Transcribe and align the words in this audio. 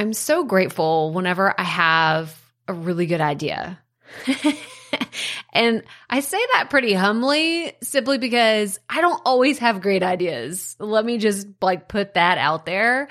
I'm 0.00 0.14
so 0.14 0.44
grateful 0.44 1.12
whenever 1.12 1.54
I 1.60 1.62
have 1.62 2.34
a 2.66 2.72
really 2.72 3.04
good 3.04 3.20
idea. 3.20 3.78
and 5.52 5.82
I 6.08 6.20
say 6.20 6.38
that 6.54 6.70
pretty 6.70 6.94
humbly 6.94 7.74
simply 7.82 8.16
because 8.16 8.80
I 8.88 9.02
don't 9.02 9.20
always 9.26 9.58
have 9.58 9.82
great 9.82 10.02
ideas. 10.02 10.74
Let 10.78 11.04
me 11.04 11.18
just 11.18 11.48
like 11.60 11.86
put 11.86 12.14
that 12.14 12.38
out 12.38 12.64
there. 12.64 13.08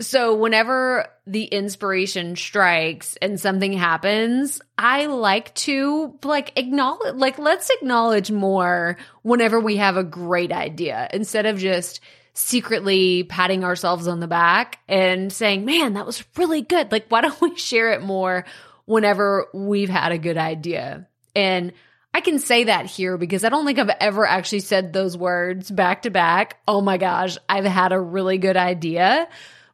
So 0.00 0.34
whenever 0.34 1.06
the 1.28 1.44
inspiration 1.44 2.34
strikes 2.34 3.14
and 3.22 3.38
something 3.38 3.72
happens, 3.72 4.60
I 4.76 5.06
like 5.06 5.54
to 5.54 6.18
like 6.24 6.58
acknowledge 6.58 7.14
like 7.14 7.38
let's 7.38 7.70
acknowledge 7.70 8.32
more 8.32 8.96
whenever 9.22 9.60
we 9.60 9.76
have 9.76 9.96
a 9.96 10.02
great 10.02 10.50
idea 10.50 11.08
instead 11.12 11.46
of 11.46 11.60
just 11.60 12.00
secretly 12.34 13.24
patting 13.24 13.64
ourselves 13.64 14.08
on 14.08 14.20
the 14.20 14.26
back 14.26 14.78
and 14.88 15.32
saying, 15.32 15.64
man, 15.64 15.94
that 15.94 16.06
was 16.06 16.24
really 16.36 16.62
good. 16.62 16.90
Like, 16.90 17.06
why 17.08 17.20
don't 17.20 17.40
we 17.40 17.56
share 17.56 17.92
it 17.92 18.02
more 18.02 18.44
whenever 18.84 19.48
we've 19.52 19.90
had 19.90 20.12
a 20.12 20.18
good 20.18 20.38
idea? 20.38 21.06
And 21.34 21.72
I 22.14 22.20
can 22.20 22.38
say 22.38 22.64
that 22.64 22.86
here 22.86 23.16
because 23.16 23.44
I 23.44 23.48
don't 23.48 23.64
think 23.64 23.78
I've 23.78 23.90
ever 24.00 24.26
actually 24.26 24.60
said 24.60 24.92
those 24.92 25.16
words 25.16 25.70
back 25.70 26.02
to 26.02 26.10
back. 26.10 26.58
Oh 26.68 26.80
my 26.80 26.98
gosh, 26.98 27.38
I've 27.48 27.64
had 27.64 27.92
a 27.92 28.00
really 28.00 28.38
good 28.38 28.56
idea, 28.56 29.28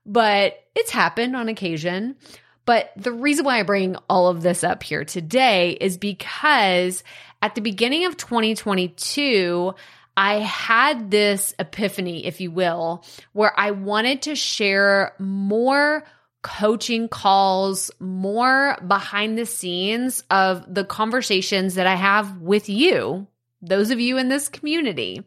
but 0.06 0.54
it's 0.74 0.90
happened 0.90 1.36
on 1.36 1.48
occasion. 1.48 2.16
But 2.64 2.92
the 2.96 3.12
reason 3.12 3.44
why 3.44 3.58
I 3.58 3.62
bring 3.62 3.96
all 4.08 4.28
of 4.28 4.42
this 4.42 4.62
up 4.62 4.82
here 4.82 5.04
today 5.04 5.72
is 5.80 5.96
because 5.96 7.02
at 7.40 7.54
the 7.54 7.60
beginning 7.60 8.04
of 8.04 8.16
2022, 8.16 9.74
I 10.18 10.40
had 10.40 11.12
this 11.12 11.54
epiphany, 11.60 12.26
if 12.26 12.40
you 12.40 12.50
will, 12.50 13.04
where 13.34 13.52
I 13.56 13.70
wanted 13.70 14.22
to 14.22 14.34
share 14.34 15.14
more 15.20 16.02
coaching 16.42 17.06
calls, 17.08 17.92
more 18.00 18.76
behind 18.84 19.38
the 19.38 19.46
scenes 19.46 20.24
of 20.28 20.74
the 20.74 20.84
conversations 20.84 21.76
that 21.76 21.86
I 21.86 21.94
have 21.94 22.38
with 22.38 22.68
you, 22.68 23.28
those 23.62 23.92
of 23.92 24.00
you 24.00 24.18
in 24.18 24.28
this 24.28 24.48
community. 24.48 25.24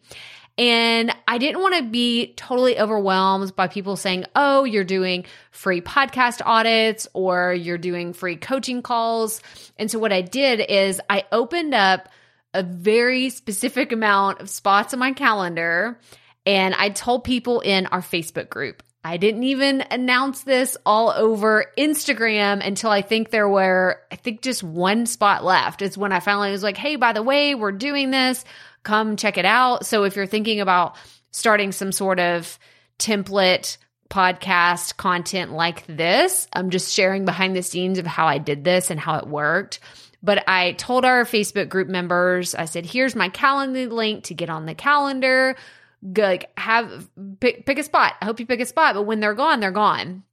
And 0.57 1.15
I 1.25 1.37
didn't 1.37 1.61
want 1.61 1.75
to 1.75 1.83
be 1.83 2.33
totally 2.33 2.77
overwhelmed 2.77 3.55
by 3.55 3.67
people 3.67 3.95
saying, 3.95 4.25
oh, 4.35 4.65
you're 4.65 4.83
doing 4.83 5.23
free 5.51 5.79
podcast 5.79 6.41
audits 6.45 7.07
or 7.13 7.53
you're 7.53 7.77
doing 7.77 8.11
free 8.11 8.35
coaching 8.35 8.81
calls. 8.81 9.41
And 9.77 9.89
so 9.89 9.99
what 9.99 10.11
I 10.11 10.19
did 10.19 10.59
is 10.59 10.99
I 11.09 11.23
opened 11.31 11.73
up 11.73 12.09
a 12.53 12.63
very 12.63 13.29
specific 13.29 13.91
amount 13.91 14.41
of 14.41 14.49
spots 14.49 14.93
on 14.93 14.99
my 14.99 15.13
calendar. 15.13 15.99
And 16.45 16.73
I 16.75 16.89
told 16.89 17.23
people 17.23 17.59
in 17.61 17.85
our 17.87 18.01
Facebook 18.01 18.49
group. 18.49 18.83
I 19.03 19.17
didn't 19.17 19.43
even 19.43 19.81
announce 19.89 20.43
this 20.43 20.77
all 20.85 21.09
over 21.09 21.65
Instagram 21.75 22.65
until 22.65 22.91
I 22.91 23.01
think 23.01 23.31
there 23.31 23.49
were, 23.49 23.99
I 24.11 24.15
think 24.15 24.41
just 24.41 24.63
one 24.63 25.07
spot 25.07 25.43
left. 25.43 25.81
It's 25.81 25.97
when 25.97 26.11
I 26.11 26.19
finally 26.19 26.51
was 26.51 26.61
like, 26.61 26.77
hey, 26.77 26.97
by 26.97 27.13
the 27.13 27.23
way, 27.23 27.55
we're 27.55 27.71
doing 27.71 28.11
this. 28.11 28.45
Come 28.83 29.15
check 29.15 29.37
it 29.37 29.45
out. 29.45 29.87
So 29.87 30.03
if 30.03 30.15
you're 30.15 30.27
thinking 30.27 30.61
about 30.61 30.97
starting 31.31 31.71
some 31.71 31.91
sort 31.91 32.19
of 32.19 32.59
template 32.99 33.77
podcast 34.09 34.97
content 34.97 35.51
like 35.51 35.87
this, 35.87 36.47
I'm 36.53 36.69
just 36.69 36.93
sharing 36.93 37.25
behind 37.25 37.55
the 37.55 37.63
scenes 37.63 37.97
of 37.97 38.05
how 38.05 38.27
I 38.27 38.37
did 38.37 38.63
this 38.63 38.91
and 38.91 38.99
how 38.99 39.17
it 39.17 39.25
worked. 39.25 39.79
But 40.23 40.47
I 40.47 40.73
told 40.73 41.03
our 41.03 41.23
Facebook 41.25 41.69
group 41.69 41.87
members, 41.87 42.53
I 42.53 42.65
said, 42.65 42.85
here's 42.85 43.15
my 43.15 43.29
calendar 43.29 43.87
link 43.87 44.25
to 44.25 44.33
get 44.33 44.49
on 44.49 44.65
the 44.65 44.75
calendar. 44.75 45.55
Like 46.03 46.51
have 46.57 47.09
pick, 47.39 47.65
pick 47.65 47.79
a 47.79 47.83
spot. 47.83 48.13
I 48.21 48.25
hope 48.25 48.39
you 48.39 48.45
pick 48.45 48.59
a 48.59 48.65
spot, 48.65 48.95
but 48.95 49.03
when 49.03 49.19
they're 49.19 49.33
gone, 49.33 49.59
they're 49.59 49.71
gone. 49.71 50.23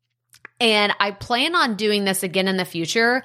And 0.60 0.92
I 0.98 1.12
plan 1.12 1.54
on 1.54 1.76
doing 1.76 2.04
this 2.04 2.22
again 2.22 2.48
in 2.48 2.56
the 2.56 2.64
future 2.64 3.22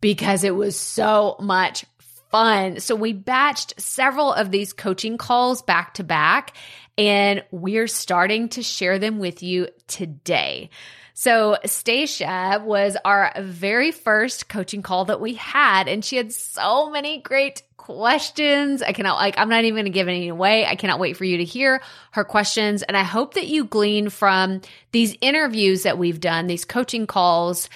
because 0.00 0.42
it 0.42 0.54
was 0.54 0.76
so 0.76 1.36
much 1.38 1.84
fun. 2.30 2.80
So 2.80 2.96
we 2.96 3.14
batched 3.14 3.78
several 3.78 4.32
of 4.32 4.50
these 4.50 4.72
coaching 4.72 5.18
calls 5.18 5.62
back 5.62 5.94
to 5.94 6.04
back, 6.04 6.56
and 6.98 7.44
we're 7.50 7.86
starting 7.86 8.48
to 8.50 8.62
share 8.62 8.98
them 8.98 9.18
with 9.18 9.42
you 9.42 9.68
today. 9.86 10.70
So 11.14 11.56
Stacia 11.66 12.62
was 12.64 12.96
our 13.04 13.32
very 13.38 13.90
first 13.90 14.48
coaching 14.48 14.82
call 14.82 15.06
that 15.06 15.20
we 15.20 15.34
had, 15.34 15.88
and 15.88 16.04
she 16.04 16.16
had 16.16 16.32
so 16.32 16.90
many 16.90 17.20
great 17.20 17.62
questions. 17.76 18.80
I 18.80 18.92
cannot 18.92 19.16
like 19.16 19.36
I'm 19.38 19.48
not 19.48 19.64
even 19.64 19.74
going 19.74 19.84
to 19.86 19.90
give 19.90 20.06
any 20.06 20.28
away. 20.28 20.64
I 20.64 20.76
cannot 20.76 21.00
wait 21.00 21.16
for 21.16 21.24
you 21.24 21.38
to 21.38 21.44
hear 21.44 21.82
her 22.12 22.22
questions 22.22 22.84
and 22.84 22.96
I 22.96 23.02
hope 23.02 23.34
that 23.34 23.48
you 23.48 23.64
glean 23.64 24.08
from 24.08 24.60
these 24.92 25.16
interviews 25.20 25.82
that 25.82 25.98
we've 25.98 26.20
done, 26.20 26.46
these 26.46 26.64
coaching 26.64 27.08
calls, 27.08 27.68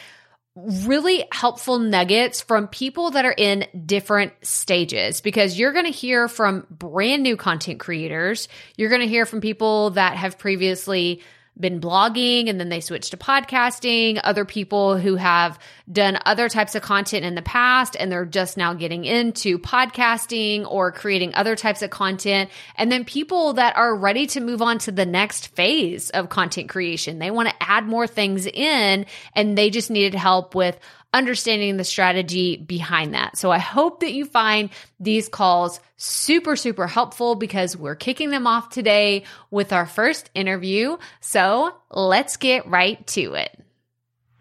really 0.54 1.24
helpful 1.32 1.80
nuggets 1.80 2.40
from 2.40 2.68
people 2.68 3.10
that 3.10 3.24
are 3.24 3.34
in 3.36 3.66
different 3.84 4.32
stages 4.42 5.20
because 5.20 5.58
you're 5.58 5.72
going 5.72 5.84
to 5.84 5.90
hear 5.90 6.28
from 6.28 6.66
brand 6.70 7.24
new 7.24 7.36
content 7.36 7.80
creators. 7.80 8.48
You're 8.76 8.90
going 8.90 9.02
to 9.02 9.08
hear 9.08 9.26
from 9.26 9.40
people 9.40 9.90
that 9.90 10.16
have 10.16 10.38
previously 10.38 11.20
been 11.58 11.80
blogging 11.80 12.48
and 12.48 12.60
then 12.60 12.68
they 12.68 12.80
switched 12.80 13.12
to 13.12 13.16
podcasting, 13.16 14.20
other 14.22 14.44
people 14.44 14.98
who 14.98 15.16
have 15.16 15.58
done 15.90 16.18
other 16.26 16.48
types 16.48 16.74
of 16.74 16.82
content 16.82 17.24
in 17.24 17.34
the 17.34 17.42
past 17.42 17.96
and 17.98 18.10
they're 18.12 18.26
just 18.26 18.56
now 18.56 18.74
getting 18.74 19.04
into 19.04 19.58
podcasting 19.58 20.70
or 20.70 20.92
creating 20.92 21.34
other 21.34 21.56
types 21.56 21.82
of 21.82 21.90
content. 21.90 22.50
And 22.76 22.92
then 22.92 23.04
people 23.04 23.54
that 23.54 23.76
are 23.76 23.94
ready 23.94 24.26
to 24.28 24.40
move 24.40 24.60
on 24.60 24.78
to 24.80 24.92
the 24.92 25.06
next 25.06 25.48
phase 25.48 26.10
of 26.10 26.28
content 26.28 26.68
creation. 26.68 27.18
They 27.18 27.30
want 27.30 27.48
to 27.48 27.54
add 27.60 27.86
more 27.86 28.06
things 28.06 28.46
in 28.46 29.06
and 29.34 29.56
they 29.56 29.70
just 29.70 29.90
needed 29.90 30.14
help 30.14 30.54
with 30.54 30.78
understanding 31.16 31.78
the 31.78 31.84
strategy 31.84 32.58
behind 32.58 33.14
that. 33.14 33.38
So 33.38 33.50
I 33.50 33.58
hope 33.58 34.00
that 34.00 34.12
you 34.12 34.26
find 34.26 34.68
these 35.00 35.28
calls 35.28 35.80
super, 35.96 36.56
super 36.56 36.86
helpful 36.86 37.34
because 37.34 37.76
we're 37.76 37.94
kicking 37.94 38.28
them 38.28 38.46
off 38.46 38.68
today 38.68 39.24
with 39.50 39.72
our 39.72 39.86
first 39.86 40.30
interview. 40.34 40.98
So 41.20 41.74
let's 41.90 42.36
get 42.36 42.68
right 42.68 43.04
to 43.08 43.34
it. 43.34 43.65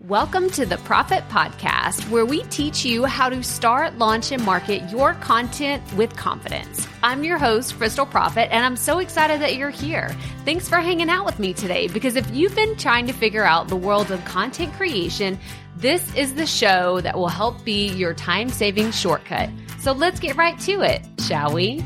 Welcome 0.02 0.50
to 0.52 0.66
the 0.66 0.78
Profit 0.80 1.24
Podcast, 1.30 2.10
where 2.10 2.26
we 2.26 2.44
teach 2.44 2.84
you 2.84 3.06
how 3.06 3.30
to 3.30 3.42
start, 3.42 3.98
launch, 3.98 4.34
and 4.34 4.44
market 4.44 4.92
your 4.92 5.14
content 5.14 5.82
with 5.94 6.14
confidence. 6.18 6.86
I'm 7.02 7.24
your 7.24 7.38
host, 7.38 7.78
Crystal 7.78 8.06
Profit, 8.06 8.50
and 8.52 8.66
I'm 8.66 8.76
so 8.76 9.00
excited 9.00 9.40
that 9.40 9.56
you're 9.56 9.70
here. 9.70 10.14
Thanks 10.44 10.68
for 10.68 10.82
hanging 10.82 11.10
out 11.10 11.26
with 11.26 11.40
me 11.40 11.54
today 11.54 11.88
because 11.88 12.18
if 12.18 12.30
you've 12.32 12.54
been 12.56 12.76
trying 12.76 13.08
to 13.08 13.14
figure 13.14 13.46
out 13.46 13.70
the 13.70 13.78
world 13.78 14.12
of 14.12 14.24
content 14.26 14.74
creation, 14.74 15.40
this 15.78 16.14
is 16.14 16.36
the 16.36 16.46
show 16.46 17.00
that 17.00 17.18
will 17.18 17.30
help 17.30 17.64
be 17.64 17.88
your 17.88 18.14
time 18.14 18.50
saving 18.50 18.92
shortcut. 18.92 19.50
So 19.80 19.94
let's 19.94 20.20
get 20.20 20.36
right 20.36 20.60
to 20.60 20.82
it, 20.82 21.08
shall 21.20 21.54
we? 21.54 21.82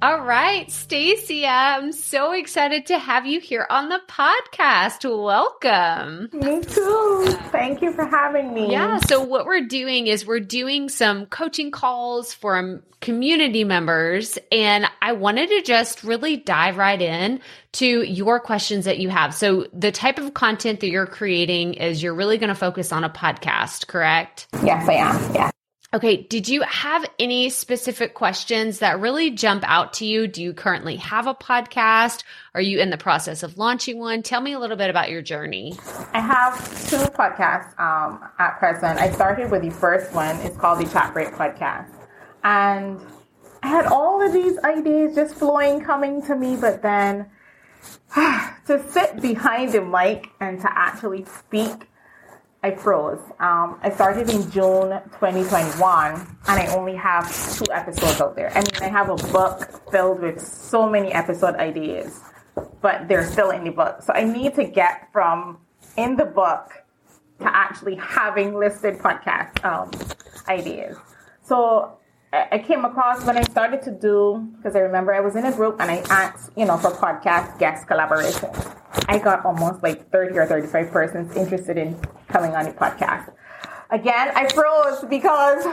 All 0.00 0.20
right, 0.20 0.70
Stacia, 0.70 1.48
I'm 1.48 1.90
so 1.90 2.30
excited 2.30 2.86
to 2.86 2.98
have 3.00 3.26
you 3.26 3.40
here 3.40 3.66
on 3.68 3.88
the 3.88 4.00
podcast. 4.06 5.02
Welcome. 5.04 6.28
Me 6.32 6.62
too. 6.62 7.26
Thank 7.50 7.82
you 7.82 7.92
for 7.92 8.06
having 8.06 8.54
me. 8.54 8.70
Yeah, 8.70 8.98
so 8.98 9.20
what 9.20 9.44
we're 9.44 9.66
doing 9.66 10.06
is 10.06 10.24
we're 10.24 10.38
doing 10.38 10.88
some 10.88 11.26
coaching 11.26 11.72
calls 11.72 12.32
for 12.32 12.56
um, 12.56 12.80
community 13.00 13.64
members 13.64 14.38
and 14.52 14.86
I 15.02 15.14
wanted 15.14 15.48
to 15.48 15.62
just 15.62 16.04
really 16.04 16.36
dive 16.36 16.76
right 16.76 17.02
in 17.02 17.40
to 17.72 18.02
your 18.02 18.38
questions 18.38 18.84
that 18.84 18.98
you 19.00 19.08
have. 19.08 19.34
So 19.34 19.66
the 19.72 19.90
type 19.90 20.18
of 20.18 20.32
content 20.32 20.78
that 20.78 20.90
you're 20.90 21.06
creating 21.06 21.74
is 21.74 22.04
you're 22.04 22.14
really 22.14 22.38
going 22.38 22.50
to 22.50 22.54
focus 22.54 22.92
on 22.92 23.02
a 23.02 23.10
podcast, 23.10 23.88
correct? 23.88 24.46
Yes, 24.62 24.88
I 24.88 24.92
am. 24.92 25.34
Yeah. 25.34 25.50
Okay, 25.94 26.18
did 26.18 26.50
you 26.50 26.60
have 26.60 27.06
any 27.18 27.48
specific 27.48 28.12
questions 28.12 28.80
that 28.80 29.00
really 29.00 29.30
jump 29.30 29.64
out 29.66 29.94
to 29.94 30.04
you? 30.04 30.26
Do 30.26 30.42
you 30.42 30.52
currently 30.52 30.96
have 30.96 31.26
a 31.26 31.34
podcast? 31.34 32.24
Are 32.54 32.60
you 32.60 32.78
in 32.78 32.90
the 32.90 32.98
process 32.98 33.42
of 33.42 33.56
launching 33.56 33.98
one? 33.98 34.22
Tell 34.22 34.42
me 34.42 34.52
a 34.52 34.58
little 34.58 34.76
bit 34.76 34.90
about 34.90 35.08
your 35.08 35.22
journey. 35.22 35.78
I 36.12 36.20
have 36.20 36.58
two 36.90 36.98
podcasts 37.12 37.78
um, 37.80 38.22
at 38.38 38.58
present. 38.58 39.00
I 39.00 39.10
started 39.12 39.50
with 39.50 39.62
the 39.62 39.70
first 39.70 40.12
one. 40.12 40.36
It's 40.40 40.58
called 40.58 40.84
the 40.84 40.92
Chat 40.92 41.14
Break 41.14 41.28
Podcast. 41.28 41.90
And 42.44 43.00
I 43.62 43.68
had 43.68 43.86
all 43.86 44.20
of 44.20 44.34
these 44.34 44.58
ideas 44.58 45.14
just 45.14 45.36
flowing, 45.36 45.82
coming 45.82 46.20
to 46.26 46.36
me, 46.36 46.56
but 46.56 46.82
then 46.82 47.30
to 48.14 48.84
sit 48.90 49.22
behind 49.22 49.72
the 49.72 49.80
mic 49.80 50.28
and 50.38 50.60
to 50.60 50.68
actually 50.70 51.24
speak 51.24 51.87
I 52.62 52.72
froze. 52.72 53.20
Um, 53.38 53.78
I 53.82 53.90
started 53.90 54.30
in 54.30 54.50
June 54.50 54.90
2021 55.20 56.14
and 56.14 56.28
I 56.48 56.66
only 56.74 56.96
have 56.96 57.30
two 57.56 57.66
episodes 57.72 58.20
out 58.20 58.34
there. 58.34 58.50
I 58.50 58.60
mean, 58.60 58.82
I 58.82 58.88
have 58.88 59.10
a 59.10 59.16
book 59.30 59.90
filled 59.92 60.20
with 60.20 60.40
so 60.40 60.88
many 60.88 61.12
episode 61.12 61.54
ideas, 61.54 62.20
but 62.80 63.06
they're 63.06 63.26
still 63.26 63.50
in 63.50 63.62
the 63.62 63.70
book. 63.70 64.02
So 64.02 64.12
I 64.12 64.24
need 64.24 64.54
to 64.56 64.64
get 64.64 65.08
from 65.12 65.58
in 65.96 66.16
the 66.16 66.24
book 66.24 66.72
to 67.40 67.56
actually 67.56 67.94
having 67.94 68.54
listed 68.54 68.98
podcast 68.98 69.64
um, 69.64 69.90
ideas. 70.48 70.96
So 71.44 71.98
I 72.30 72.58
came 72.58 72.84
across 72.84 73.24
when 73.24 73.38
I 73.38 73.42
started 73.42 73.80
to 73.82 73.90
do, 73.90 74.52
because 74.56 74.76
I 74.76 74.80
remember 74.80 75.14
I 75.14 75.20
was 75.20 75.34
in 75.34 75.46
a 75.46 75.52
group 75.52 75.80
and 75.80 75.90
I 75.90 75.98
asked, 76.10 76.50
you 76.56 76.66
know, 76.66 76.76
for 76.76 76.90
podcast 76.90 77.58
guest 77.58 77.86
collaboration. 77.86 78.50
I 79.08 79.18
got 79.18 79.46
almost 79.46 79.82
like 79.82 80.10
30 80.10 80.36
or 80.36 80.46
35 80.46 80.90
persons 80.90 81.34
interested 81.36 81.78
in 81.78 81.98
coming 82.28 82.54
on 82.54 82.66
the 82.66 82.72
podcast. 82.72 83.32
Again, 83.90 84.32
I 84.34 84.46
froze 84.48 85.06
because 85.08 85.64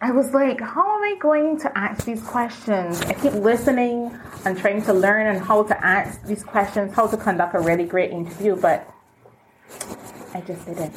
I 0.00 0.12
was 0.12 0.32
like, 0.32 0.60
how 0.60 0.96
am 0.96 1.02
I 1.02 1.16
going 1.18 1.58
to 1.60 1.76
ask 1.76 2.04
these 2.04 2.22
questions? 2.22 3.00
I 3.02 3.14
keep 3.14 3.32
listening 3.32 4.16
and 4.44 4.56
trying 4.56 4.82
to 4.82 4.92
learn 4.92 5.26
and 5.26 5.44
how 5.44 5.64
to 5.64 5.84
ask 5.84 6.24
these 6.24 6.44
questions, 6.44 6.94
how 6.94 7.08
to 7.08 7.16
conduct 7.16 7.56
a 7.56 7.60
really 7.60 7.84
great 7.84 8.12
interview, 8.12 8.54
but 8.54 8.88
I 10.34 10.40
just 10.42 10.64
didn't. 10.66 10.94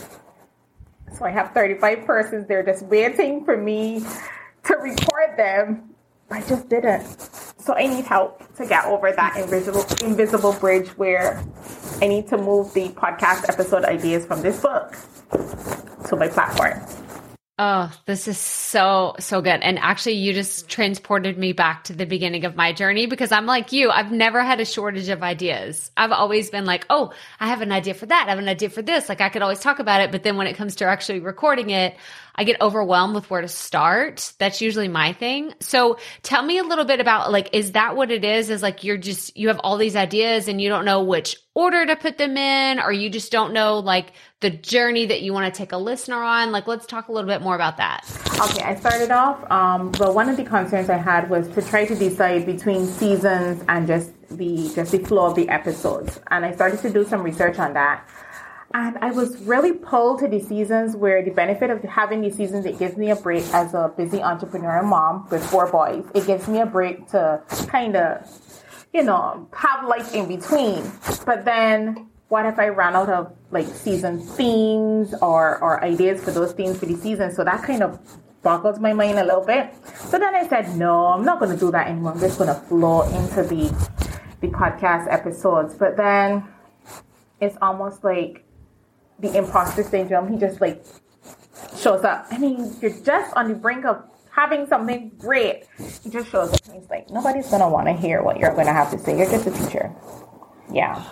So 1.17 1.25
I 1.25 1.31
have 1.31 1.51
35 1.51 2.05
persons 2.05 2.47
there 2.47 2.61
just 2.61 2.85
waiting 2.85 3.43
for 3.43 3.57
me 3.57 4.03
to 4.63 4.75
record 4.75 5.37
them. 5.37 5.89
I 6.29 6.41
just 6.41 6.69
didn't. 6.69 7.05
So 7.59 7.73
I 7.75 7.87
need 7.87 8.05
help 8.05 8.55
to 8.55 8.65
get 8.65 8.85
over 8.85 9.11
that 9.11 9.37
invisible 9.37 9.85
invisible 10.03 10.53
bridge 10.53 10.87
where 10.97 11.43
I 12.01 12.07
need 12.07 12.27
to 12.29 12.37
move 12.37 12.73
the 12.73 12.89
podcast 12.89 13.49
episode 13.49 13.83
ideas 13.85 14.25
from 14.25 14.41
this 14.41 14.61
book 14.61 14.95
to 16.07 16.15
my 16.15 16.27
platform. 16.27 16.79
Oh, 17.63 17.91
this 18.07 18.27
is 18.27 18.39
so, 18.39 19.13
so 19.19 19.39
good. 19.39 19.61
And 19.61 19.77
actually, 19.77 20.13
you 20.13 20.33
just 20.33 20.67
transported 20.67 21.37
me 21.37 21.53
back 21.53 21.83
to 21.83 21.93
the 21.93 22.07
beginning 22.07 22.43
of 22.43 22.55
my 22.55 22.73
journey 22.73 23.05
because 23.05 23.31
I'm 23.31 23.45
like 23.45 23.71
you. 23.71 23.91
I've 23.91 24.11
never 24.11 24.41
had 24.41 24.59
a 24.59 24.65
shortage 24.65 25.09
of 25.09 25.21
ideas. 25.21 25.91
I've 25.95 26.11
always 26.11 26.49
been 26.49 26.65
like, 26.65 26.87
oh, 26.89 27.13
I 27.39 27.49
have 27.49 27.61
an 27.61 27.71
idea 27.71 27.93
for 27.93 28.07
that. 28.07 28.25
I 28.25 28.31
have 28.31 28.39
an 28.39 28.49
idea 28.49 28.71
for 28.71 28.81
this. 28.81 29.07
Like, 29.07 29.21
I 29.21 29.29
could 29.29 29.43
always 29.43 29.59
talk 29.59 29.77
about 29.77 30.01
it. 30.01 30.11
But 30.11 30.23
then 30.23 30.37
when 30.37 30.47
it 30.47 30.55
comes 30.55 30.77
to 30.77 30.85
actually 30.85 31.19
recording 31.19 31.69
it, 31.69 31.95
I 32.33 32.45
get 32.45 32.59
overwhelmed 32.61 33.13
with 33.13 33.29
where 33.29 33.41
to 33.41 33.47
start. 33.47 34.33
That's 34.39 34.59
usually 34.59 34.87
my 34.87 35.13
thing. 35.13 35.53
So 35.59 35.99
tell 36.23 36.41
me 36.41 36.57
a 36.57 36.63
little 36.63 36.85
bit 36.85 36.99
about 36.99 37.31
like, 37.31 37.49
is 37.53 37.73
that 37.73 37.95
what 37.95 38.09
it 38.09 38.25
is? 38.25 38.49
Is 38.49 38.63
like 38.63 38.83
you're 38.83 38.97
just, 38.97 39.37
you 39.37 39.49
have 39.49 39.59
all 39.59 39.77
these 39.77 39.95
ideas 39.95 40.47
and 40.47 40.59
you 40.59 40.69
don't 40.69 40.85
know 40.85 41.03
which 41.03 41.37
order 41.53 41.85
to 41.85 41.95
put 41.95 42.17
them 42.17 42.37
in, 42.37 42.79
or 42.79 42.91
you 42.91 43.09
just 43.09 43.31
don't 43.31 43.53
know 43.53 43.79
like 43.79 44.13
the 44.39 44.49
journey 44.49 45.05
that 45.07 45.21
you 45.21 45.33
want 45.33 45.53
to 45.53 45.57
take 45.57 45.71
a 45.71 45.77
listener 45.77 46.21
on? 46.21 46.51
Like, 46.51 46.67
let's 46.67 46.85
talk 46.85 47.09
a 47.09 47.11
little 47.11 47.29
bit 47.29 47.41
more 47.41 47.55
about 47.55 47.77
that. 47.77 48.05
Okay, 48.39 48.63
I 48.63 48.75
started 48.75 49.11
off, 49.11 49.49
um, 49.51 49.91
but 49.91 50.15
one 50.15 50.29
of 50.29 50.37
the 50.37 50.43
concerns 50.43 50.89
I 50.89 50.97
had 50.97 51.29
was 51.29 51.47
to 51.49 51.61
try 51.61 51.85
to 51.85 51.95
decide 51.95 52.45
between 52.45 52.85
seasons 52.85 53.63
and 53.67 53.87
just 53.87 54.11
the 54.29 54.71
just 54.73 54.91
the 54.91 54.99
flow 54.99 55.25
of 55.25 55.35
the 55.35 55.49
episodes. 55.49 56.19
And 56.29 56.45
I 56.45 56.53
started 56.53 56.79
to 56.81 56.89
do 56.89 57.05
some 57.05 57.21
research 57.21 57.59
on 57.59 57.73
that. 57.73 58.07
And 58.73 58.97
I 58.99 59.11
was 59.11 59.37
really 59.41 59.73
pulled 59.73 60.19
to 60.19 60.29
the 60.29 60.39
seasons 60.39 60.95
where 60.95 61.21
the 61.21 61.31
benefit 61.31 61.69
of 61.69 61.83
having 61.83 62.21
these 62.21 62.37
seasons, 62.37 62.65
it 62.65 62.79
gives 62.79 62.95
me 62.95 63.11
a 63.11 63.17
break 63.17 63.43
as 63.53 63.73
a 63.73 63.91
busy 63.97 64.19
entrepreneurial 64.19 64.85
mom 64.85 65.27
with 65.29 65.45
four 65.45 65.69
boys. 65.69 66.05
It 66.15 66.25
gives 66.25 66.47
me 66.47 66.61
a 66.61 66.65
break 66.65 67.09
to 67.09 67.41
kind 67.67 67.97
of, 67.97 68.25
you 68.93 69.03
know, 69.03 69.47
have 69.53 69.87
life 69.87 70.13
in 70.13 70.27
between. 70.27 70.91
But 71.25 71.45
then 71.45 72.09
what 72.27 72.45
if 72.45 72.57
I 72.59 72.69
ran 72.69 72.95
out 72.95 73.09
of 73.09 73.35
like 73.51 73.67
season 73.67 74.19
themes 74.19 75.13
or, 75.21 75.61
or 75.61 75.83
ideas 75.83 76.23
for 76.23 76.31
those 76.31 76.53
themes 76.53 76.77
for 76.77 76.85
the 76.85 76.95
season? 76.95 77.33
So 77.33 77.43
that 77.43 77.63
kind 77.63 77.83
of 77.83 77.99
boggles 78.41 78.79
my 78.79 78.93
mind 78.93 79.19
a 79.19 79.23
little 79.23 79.45
bit. 79.45 79.73
So 79.95 80.17
then 80.17 80.33
I 80.33 80.47
said, 80.47 80.75
no, 80.75 81.07
I'm 81.07 81.23
not 81.23 81.39
going 81.39 81.51
to 81.51 81.57
do 81.57 81.71
that 81.71 81.87
anymore. 81.87 82.13
I'm 82.13 82.19
just 82.19 82.37
going 82.37 82.53
to 82.53 82.59
flow 82.61 83.03
into 83.03 83.43
the, 83.43 83.67
the 84.41 84.47
podcast 84.47 85.11
episodes. 85.11 85.75
But 85.75 85.97
then 85.97 86.45
it's 87.39 87.57
almost 87.61 88.03
like 88.03 88.43
the 89.19 89.37
imposter 89.37 89.83
syndrome. 89.83 90.31
He 90.31 90.37
just 90.37 90.59
like 90.59 90.83
shows 91.77 92.03
up. 92.03 92.27
I 92.31 92.37
mean, 92.37 92.75
you're 92.81 92.97
just 93.03 93.35
on 93.35 93.47
the 93.47 93.55
brink 93.55 93.85
of 93.85 94.03
having 94.31 94.65
something 94.67 95.11
great. 95.17 95.65
He 96.03 96.09
just 96.09 96.29
shows 96.29 96.53
up 96.53 96.59
and 96.65 96.81
he's 96.81 96.89
like, 96.89 97.09
nobody's 97.09 97.47
gonna 97.47 97.69
want 97.69 97.87
to 97.87 97.93
hear 97.93 98.23
what 98.23 98.39
you're 98.39 98.55
gonna 98.55 98.73
have 98.73 98.91
to 98.91 98.97
say. 98.97 99.17
You're 99.17 99.29
just 99.29 99.47
a 99.47 99.51
teacher. 99.51 99.91
Yeah. 100.71 101.03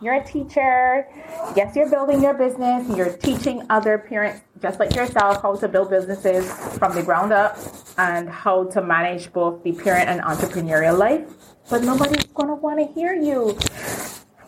You're 0.00 0.14
a 0.14 0.24
teacher. 0.24 1.08
Yes, 1.56 1.74
you're 1.74 1.90
building 1.90 2.22
your 2.22 2.34
business. 2.34 2.88
You're 2.96 3.16
teaching 3.16 3.64
other 3.70 3.98
parents, 3.98 4.42
just 4.60 4.78
like 4.78 4.94
yourself, 4.94 5.42
how 5.42 5.56
to 5.56 5.68
build 5.68 5.90
businesses 5.90 6.50
from 6.78 6.94
the 6.94 7.02
ground 7.02 7.32
up 7.32 7.58
and 7.96 8.28
how 8.28 8.64
to 8.70 8.82
manage 8.82 9.32
both 9.32 9.62
the 9.62 9.72
parent 9.72 10.08
and 10.08 10.20
entrepreneurial 10.20 10.98
life. 10.98 11.28
But 11.70 11.82
nobody's 11.82 12.24
going 12.26 12.48
to 12.48 12.54
want 12.54 12.78
to 12.78 12.92
hear 12.92 13.14
you. 13.14 13.58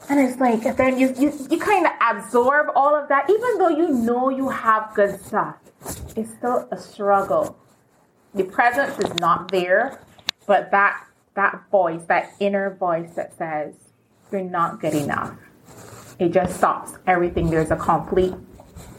And 0.09 0.19
it's 0.19 0.41
like, 0.41 0.77
then 0.77 0.99
you, 0.99 1.15
you, 1.19 1.33
you 1.51 1.59
kind 1.59 1.87
of 1.87 1.93
absorb 2.01 2.69
all 2.75 2.95
of 2.95 3.09
that, 3.09 3.31
even 3.31 3.59
though 3.59 3.69
you 3.69 3.89
know 3.89 4.29
you 4.29 4.49
have 4.49 4.93
good 4.95 5.21
stuff. 5.25 5.57
It's 6.17 6.33
still 6.35 6.69
a 6.73 6.77
struggle. 6.77 7.57
The 8.35 8.45
presence 8.45 8.99
is 8.99 9.15
not 9.15 9.51
there, 9.51 10.01
but 10.47 10.71
that, 10.71 11.05
that 11.35 11.63
voice, 11.71 12.05
that 12.07 12.33
inner 12.39 12.75
voice 12.75 13.15
that 13.15 13.37
says, 13.37 13.75
you're 14.31 14.43
not 14.43 14.81
good 14.81 14.95
enough. 14.95 15.37
It 16.19 16.33
just 16.33 16.57
stops 16.57 16.93
everything. 17.07 17.51
There's 17.51 17.71
a 17.71 17.77
complete 17.77 18.35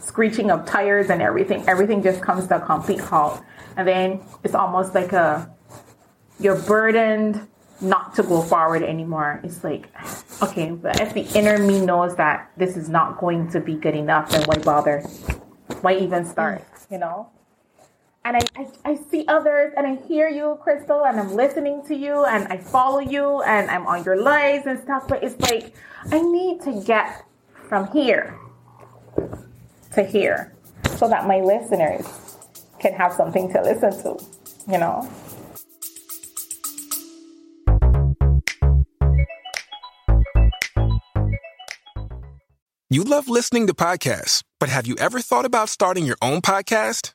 screeching 0.00 0.50
of 0.50 0.66
tires 0.66 1.08
and 1.08 1.22
everything. 1.22 1.66
Everything 1.66 2.02
just 2.02 2.20
comes 2.20 2.46
to 2.48 2.56
a 2.56 2.60
complete 2.60 3.00
halt. 3.00 3.40
And 3.76 3.88
then 3.88 4.20
it's 4.44 4.54
almost 4.54 4.94
like 4.94 5.12
a, 5.12 5.50
you're 6.38 6.60
burdened 6.60 7.48
not 7.80 8.14
to 8.16 8.22
go 8.22 8.42
forward 8.42 8.82
anymore. 8.82 9.40
It's 9.42 9.64
like, 9.64 9.88
okay, 10.42 10.70
but 10.70 11.00
if 11.00 11.14
the 11.14 11.26
inner 11.38 11.58
me 11.58 11.80
knows 11.80 12.16
that 12.16 12.50
this 12.56 12.76
is 12.76 12.88
not 12.88 13.18
going 13.18 13.50
to 13.52 13.60
be 13.60 13.74
good 13.74 13.94
enough, 13.94 14.30
then 14.30 14.42
why 14.44 14.58
bother? 14.58 15.00
Why 15.80 15.96
even 15.96 16.24
start? 16.24 16.60
Mm. 16.60 16.92
You 16.92 16.98
know? 16.98 17.30
And 18.24 18.36
I, 18.36 18.40
I, 18.54 18.68
I 18.84 18.98
see 19.10 19.24
others 19.26 19.72
and 19.76 19.84
I 19.84 19.96
hear 20.06 20.28
you, 20.28 20.56
Crystal, 20.62 21.04
and 21.04 21.18
I'm 21.18 21.34
listening 21.34 21.82
to 21.88 21.94
you 21.94 22.24
and 22.24 22.46
I 22.52 22.56
follow 22.56 23.00
you 23.00 23.42
and 23.42 23.68
I'm 23.68 23.86
on 23.86 24.04
your 24.04 24.16
lives 24.16 24.66
and 24.66 24.78
stuff, 24.80 25.08
but 25.08 25.24
it's 25.24 25.38
like 25.40 25.74
I 26.10 26.20
need 26.20 26.62
to 26.62 26.82
get 26.86 27.24
from 27.68 27.90
here 27.90 28.38
to 29.94 30.04
here 30.04 30.54
so 30.96 31.08
that 31.08 31.26
my 31.26 31.40
listeners 31.40 32.06
can 32.78 32.92
have 32.92 33.12
something 33.12 33.52
to 33.52 33.60
listen 33.60 33.90
to, 34.02 34.24
you 34.70 34.78
know? 34.78 35.08
You 42.88 43.02
love 43.04 43.28
listening 43.28 43.66
to 43.66 43.74
podcasts, 43.74 44.44
but 44.60 44.68
have 44.68 44.86
you 44.86 44.94
ever 44.98 45.20
thought 45.20 45.46
about 45.46 45.70
starting 45.70 46.04
your 46.04 46.18
own 46.22 46.40
podcast? 46.40 47.14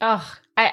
Oh, 0.00 0.34
I 0.56 0.72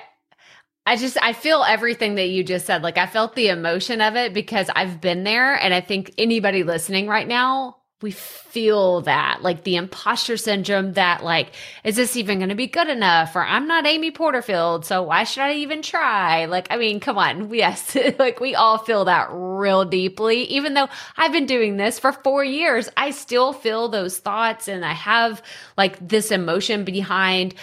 I 0.86 0.98
just 0.98 1.18
I 1.22 1.34
feel 1.34 1.64
everything 1.64 2.16
that 2.16 2.28
you 2.28 2.44
just 2.44 2.66
said. 2.66 2.84
Like 2.84 2.98
I 2.98 3.08
felt 3.08 3.36
the 3.36 3.50
emotion 3.50 4.02
of 4.02 4.16
it 4.16 4.34
because 4.34 4.70
I've 4.76 5.02
been 5.02 5.24
there 5.24 5.56
and 5.56 5.74
I 5.74 5.82
think 5.82 6.14
anybody 6.18 6.64
listening 6.64 7.08
right 7.08 7.28
now 7.28 7.78
we 8.02 8.12
feel 8.12 9.02
that. 9.02 9.40
Like 9.42 9.64
the 9.64 9.78
imposter 9.78 10.38
syndrome 10.38 10.94
that 10.94 11.24
like 11.24 11.54
is 11.84 11.96
this 11.96 12.16
even 12.16 12.38
going 12.40 12.50
to 12.50 12.56
be 12.56 12.68
good 12.68 12.88
enough? 12.90 13.36
Or 13.36 13.44
i'm 13.44 13.68
not 13.68 13.88
amy 13.88 14.12
porterfield 14.12 14.86
so 14.86 15.02
why 15.02 15.24
should 15.24 15.42
i 15.44 15.54
even 15.54 15.82
try? 15.82 16.46
Like 16.46 16.68
i 16.70 16.78
mean 16.78 17.00
come 17.00 17.18
on. 17.18 17.50
Yes 17.56 17.98
like 18.20 18.40
we 18.40 18.54
all 18.54 18.78
feel 18.78 19.06
that 19.06 19.30
real 19.32 19.86
deeply. 19.86 20.44
Even 20.44 20.74
though 20.76 20.90
i've 21.18 21.32
been 21.32 21.48
doing 21.48 21.78
this 21.78 21.98
for 21.98 22.12
four 22.12 22.44
years 22.44 22.90
i 22.98 23.10
still 23.12 23.54
feel 23.54 23.88
those 23.88 24.20
thoughts 24.20 24.68
and 24.68 24.86
i 24.86 24.94
have 24.94 25.42
like 25.78 26.06
this 26.06 26.32
emotion 26.32 26.84
behind 26.84 27.56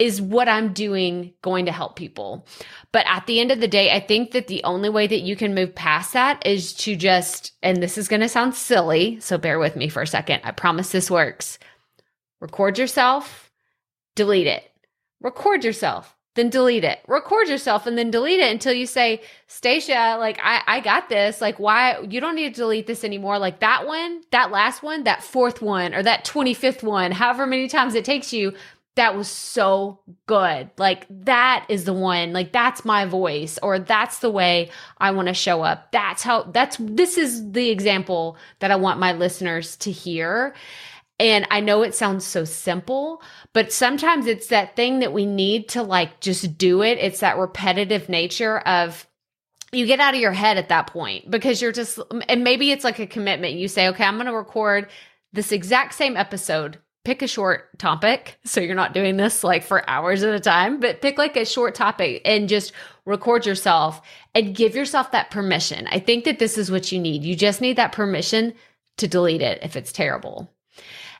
is 0.00 0.20
what 0.20 0.48
I'm 0.48 0.72
doing 0.72 1.34
going 1.42 1.66
to 1.66 1.72
help 1.72 1.94
people? 1.94 2.46
But 2.90 3.04
at 3.06 3.26
the 3.26 3.38
end 3.38 3.52
of 3.52 3.60
the 3.60 3.68
day, 3.68 3.92
I 3.94 4.00
think 4.00 4.32
that 4.32 4.48
the 4.48 4.64
only 4.64 4.88
way 4.88 5.06
that 5.06 5.20
you 5.20 5.36
can 5.36 5.54
move 5.54 5.74
past 5.74 6.14
that 6.14 6.44
is 6.46 6.72
to 6.74 6.96
just, 6.96 7.52
and 7.62 7.82
this 7.82 7.98
is 7.98 8.08
going 8.08 8.22
to 8.22 8.28
sound 8.28 8.54
silly, 8.54 9.20
so 9.20 9.36
bear 9.36 9.58
with 9.58 9.76
me 9.76 9.88
for 9.88 10.00
a 10.00 10.06
second. 10.06 10.40
I 10.42 10.52
promise 10.52 10.90
this 10.90 11.10
works. 11.10 11.58
Record 12.40 12.78
yourself, 12.78 13.52
delete 14.16 14.46
it. 14.46 14.64
Record 15.20 15.64
yourself, 15.64 16.16
then 16.34 16.48
delete 16.48 16.84
it. 16.84 17.00
Record 17.06 17.48
yourself 17.48 17.86
and 17.86 17.98
then 17.98 18.10
delete 18.10 18.40
it 18.40 18.50
until 18.50 18.72
you 18.72 18.86
say, 18.86 19.20
Stacia, 19.48 20.16
like 20.18 20.38
I, 20.42 20.62
I 20.66 20.80
got 20.80 21.10
this. 21.10 21.42
Like 21.42 21.58
why 21.58 22.00
you 22.08 22.22
don't 22.22 22.36
need 22.36 22.54
to 22.54 22.60
delete 22.60 22.86
this 22.86 23.04
anymore. 23.04 23.38
Like 23.38 23.60
that 23.60 23.86
one, 23.86 24.22
that 24.30 24.50
last 24.50 24.82
one, 24.82 25.04
that 25.04 25.22
fourth 25.22 25.60
one, 25.60 25.94
or 25.94 26.02
that 26.02 26.24
25th 26.24 26.82
one, 26.82 27.12
however 27.12 27.46
many 27.46 27.68
times 27.68 27.94
it 27.94 28.06
takes 28.06 28.32
you, 28.32 28.54
that 28.96 29.16
was 29.16 29.28
so 29.28 30.00
good. 30.26 30.70
Like 30.76 31.06
that 31.10 31.66
is 31.68 31.84
the 31.84 31.92
one, 31.92 32.32
like 32.32 32.52
that's 32.52 32.84
my 32.84 33.04
voice 33.06 33.58
or 33.62 33.78
that's 33.78 34.18
the 34.18 34.30
way 34.30 34.70
I 34.98 35.12
want 35.12 35.28
to 35.28 35.34
show 35.34 35.62
up. 35.62 35.92
That's 35.92 36.22
how 36.22 36.44
that's 36.44 36.76
this 36.80 37.16
is 37.16 37.52
the 37.52 37.70
example 37.70 38.36
that 38.58 38.70
I 38.70 38.76
want 38.76 39.00
my 39.00 39.12
listeners 39.12 39.76
to 39.78 39.92
hear. 39.92 40.54
And 41.18 41.46
I 41.50 41.60
know 41.60 41.82
it 41.82 41.94
sounds 41.94 42.24
so 42.24 42.44
simple, 42.44 43.22
but 43.52 43.72
sometimes 43.72 44.26
it's 44.26 44.46
that 44.48 44.74
thing 44.74 45.00
that 45.00 45.12
we 45.12 45.26
need 45.26 45.68
to 45.70 45.82
like 45.82 46.20
just 46.20 46.56
do 46.56 46.82
it. 46.82 46.98
It's 46.98 47.20
that 47.20 47.36
repetitive 47.36 48.08
nature 48.08 48.58
of 48.60 49.06
you 49.70 49.86
get 49.86 50.00
out 50.00 50.14
of 50.14 50.20
your 50.20 50.32
head 50.32 50.56
at 50.56 50.70
that 50.70 50.88
point 50.88 51.30
because 51.30 51.62
you're 51.62 51.72
just, 51.72 52.00
and 52.28 52.42
maybe 52.42 52.72
it's 52.72 52.84
like 52.84 52.98
a 52.98 53.06
commitment. 53.06 53.54
You 53.54 53.68
say, 53.68 53.88
okay, 53.88 54.02
I'm 54.02 54.16
going 54.16 54.26
to 54.26 54.34
record 54.34 54.88
this 55.32 55.52
exact 55.52 55.94
same 55.94 56.16
episode 56.16 56.78
pick 57.04 57.22
a 57.22 57.26
short 57.26 57.78
topic. 57.78 58.38
So 58.44 58.60
you're 58.60 58.74
not 58.74 58.94
doing 58.94 59.16
this 59.16 59.42
like 59.42 59.62
for 59.62 59.88
hours 59.88 60.22
at 60.22 60.34
a 60.34 60.40
time, 60.40 60.80
but 60.80 61.00
pick 61.00 61.18
like 61.18 61.36
a 61.36 61.46
short 61.46 61.74
topic 61.74 62.22
and 62.24 62.48
just 62.48 62.72
record 63.04 63.46
yourself 63.46 64.00
and 64.34 64.54
give 64.54 64.74
yourself 64.74 65.12
that 65.12 65.30
permission. 65.30 65.86
I 65.90 65.98
think 65.98 66.24
that 66.24 66.38
this 66.38 66.58
is 66.58 66.70
what 66.70 66.92
you 66.92 66.98
need. 66.98 67.24
You 67.24 67.34
just 67.34 67.60
need 67.60 67.76
that 67.76 67.92
permission 67.92 68.54
to 68.98 69.08
delete 69.08 69.42
it 69.42 69.60
if 69.62 69.76
it's 69.76 69.92
terrible. 69.92 70.50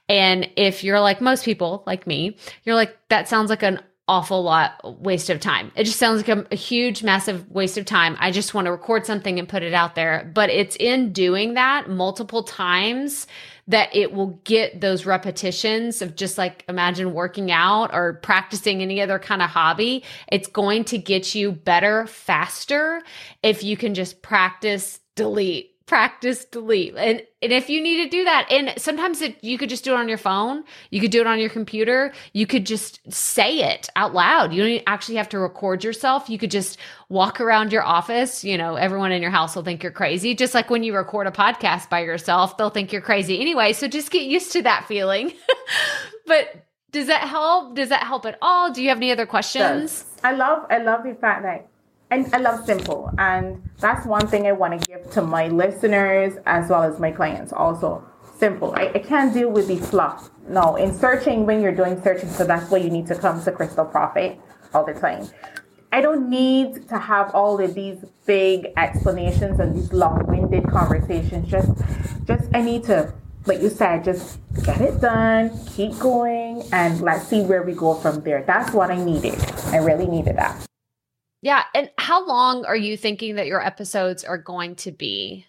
And 0.08 0.50
if 0.56 0.84
you're 0.84 1.00
like 1.00 1.20
most 1.20 1.44
people, 1.44 1.82
like 1.87 2.06
me, 2.06 2.37
you're 2.64 2.75
like, 2.75 2.96
that 3.08 3.28
sounds 3.28 3.49
like 3.49 3.62
an 3.62 3.80
awful 4.08 4.42
lot 4.42 5.00
waste 5.00 5.30
of 5.30 5.38
time. 5.38 5.70
It 5.76 5.84
just 5.84 5.99
sounds 5.99 6.26
like 6.26 6.37
a, 6.37 6.46
a, 6.50 6.56
huge, 6.56 7.04
massive 7.04 7.49
waste 7.49 7.78
of 7.78 7.84
time. 7.84 8.16
I 8.18 8.32
just 8.32 8.54
want 8.54 8.64
to 8.64 8.72
record 8.72 9.06
something 9.06 9.38
and 9.38 9.49
put 9.49 9.62
it 9.62 9.72
out 9.72 9.94
there. 9.94 10.28
But 10.34 10.50
it's 10.50 10.75
in 10.76 11.12
doing 11.12 11.54
that 11.54 11.88
multiple 11.88 12.42
times 12.42 13.28
that 13.69 13.95
it 13.95 14.12
will 14.12 14.40
get 14.45 14.81
those 14.81 15.07
repetitions 15.07 16.02
of 16.02 16.17
just 16.17 16.38
like 16.38 16.64
imagine 16.69 17.12
working 17.12 17.50
out 17.50 17.95
or 17.95 18.14
practicing 18.14 18.83
any 18.83 19.00
other 19.00 19.19
kind 19.19 19.43
of 19.43 19.50
hobby. 19.50 20.05
It's 20.31 20.49
going 20.49 20.85
to 20.85 20.99
get 20.99 21.35
you 21.35 21.52
better 21.52 22.07
faster 22.07 23.02
if 23.43 23.62
you 23.62 23.76
can 23.76 23.95
just 23.95 24.23
practice, 24.23 25.00
delete, 25.14 25.75
practice 25.90 26.44
delete. 26.44 26.94
And 26.97 27.20
and 27.42 27.52
if 27.52 27.68
you 27.68 27.82
need 27.82 28.04
to 28.04 28.09
do 28.09 28.25
that 28.25 28.47
and 28.49 28.73
sometimes 28.80 29.20
it, 29.20 29.42
you 29.42 29.59
could 29.59 29.68
just 29.68 29.82
do 29.82 29.92
it 29.92 29.97
on 29.97 30.09
your 30.09 30.18
phone. 30.18 30.62
You 30.90 31.00
could 31.00 31.11
do 31.11 31.20
it 31.20 31.26
on 31.26 31.40
your 31.40 31.50
computer. 31.50 32.12
You 32.32 32.47
could 32.47 32.64
just 32.64 33.12
say 33.12 33.59
it 33.59 33.88
out 33.97 34.14
loud. 34.14 34.52
You 34.52 34.62
don't 34.62 34.82
actually 34.87 35.16
have 35.16 35.28
to 35.30 35.40
record 35.40 35.82
yourself. 35.82 36.30
You 36.30 36.38
could 36.38 36.52
just 36.52 36.78
walk 37.09 37.40
around 37.40 37.73
your 37.73 37.82
office. 37.82 38.44
You 38.44 38.56
know 38.56 38.76
everyone 38.76 39.11
in 39.11 39.20
your 39.20 39.32
house 39.32 39.56
will 39.56 39.64
think 39.64 39.82
you're 39.82 39.90
crazy 39.90 40.37
just 40.37 40.54
like 40.54 40.70
when 40.70 40.85
you 40.85 40.94
record 40.94 41.26
a 41.26 41.32
podcast 41.32 41.90
by 41.90 42.00
yourself 42.00 42.56
they'll 42.56 42.70
think 42.70 42.92
you're 42.92 43.02
crazy 43.02 43.40
anyway. 43.40 43.73
So 43.73 43.88
just 43.88 44.12
get 44.12 44.23
used 44.23 44.52
to 44.52 44.62
that 44.62 44.87
feeling. 44.87 45.32
But 46.26 46.64
does 46.92 47.09
that 47.09 47.23
help? 47.23 47.75
Does 47.75 47.88
that 47.88 48.04
help 48.04 48.25
at 48.25 48.38
all? 48.40 48.70
Do 48.73 48.80
you 48.80 48.88
have 48.90 48.99
any 48.99 49.11
other 49.11 49.26
questions? 49.26 50.04
I 50.23 50.32
love 50.32 50.66
i 50.70 50.78
love 50.78 51.02
the 51.02 51.14
fact 51.14 51.42
that 51.42 51.66
and 52.11 52.33
I 52.35 52.38
love 52.38 52.64
simple. 52.64 53.11
And 53.19 53.62
that's 53.79 54.07
one 54.07 54.26
thing 54.26 54.47
I 54.47 54.52
want 54.52 54.81
to 54.81 54.87
give 54.87 55.11
to 55.12 55.23
my 55.23 55.49
listeners 55.49 56.35
as 56.47 56.69
well 56.69 56.83
as 56.83 56.99
my 56.99 57.12
clients 57.12 57.52
also. 57.52 58.05
Simple. 58.38 58.75
I, 58.76 58.90
I 58.95 58.99
can't 58.99 59.33
deal 59.35 59.50
with 59.50 59.69
the 59.69 59.76
fluff. 59.76 60.31
No, 60.49 60.76
in 60.76 60.93
searching, 60.95 61.47
when 61.47 61.61
you're 61.61 61.75
doing 61.75 62.02
searching, 62.02 62.31
so 62.31 62.45
that's 62.45 62.71
why 62.71 62.79
you 62.79 62.90
need 62.90 63.07
to 63.09 63.14
come 63.14 63.43
to 63.43 63.52
Crystal 63.52 63.85
Profit 63.85 64.40
all 64.73 64.85
the 64.85 64.95
time. 64.95 65.29
I 65.93 66.00
don't 66.00 66.31
need 66.31 66.88
to 66.88 66.99
have 66.99 67.35
all 67.35 67.61
of 67.61 67.75
these 67.75 68.05
big 68.25 68.69
explanations 68.76 69.61
and 69.61 69.76
these 69.76 69.93
long-winded 69.93 70.69
conversations. 70.69 71.50
Just, 71.50 71.71
just 72.25 72.49
I 72.55 72.62
need 72.62 72.85
to, 72.85 73.12
like 73.47 73.61
you 73.61 73.69
said, 73.69 74.05
just 74.05 74.38
get 74.64 74.81
it 74.81 75.00
done, 75.00 75.50
keep 75.67 75.99
going, 75.99 76.62
and 76.73 77.00
let's 77.00 77.26
see 77.26 77.43
where 77.43 77.62
we 77.62 77.75
go 77.75 77.95
from 77.95 78.23
there. 78.23 78.43
That's 78.47 78.73
what 78.73 78.90
I 78.90 79.05
needed. 79.05 79.38
I 79.67 79.79
really 79.79 80.07
needed 80.07 80.37
that. 80.37 80.69
Yeah. 81.42 81.64
And 81.75 81.90
how 81.99 82.26
long 82.26 82.64
are 82.64 82.76
you 82.76 82.97
thinking 82.97 83.37
that 83.37 83.47
your 83.47 83.64
episodes 83.64 84.25
are 84.25 84.38
going 84.38 84.76
to 84.76 84.92
be? 84.92 85.47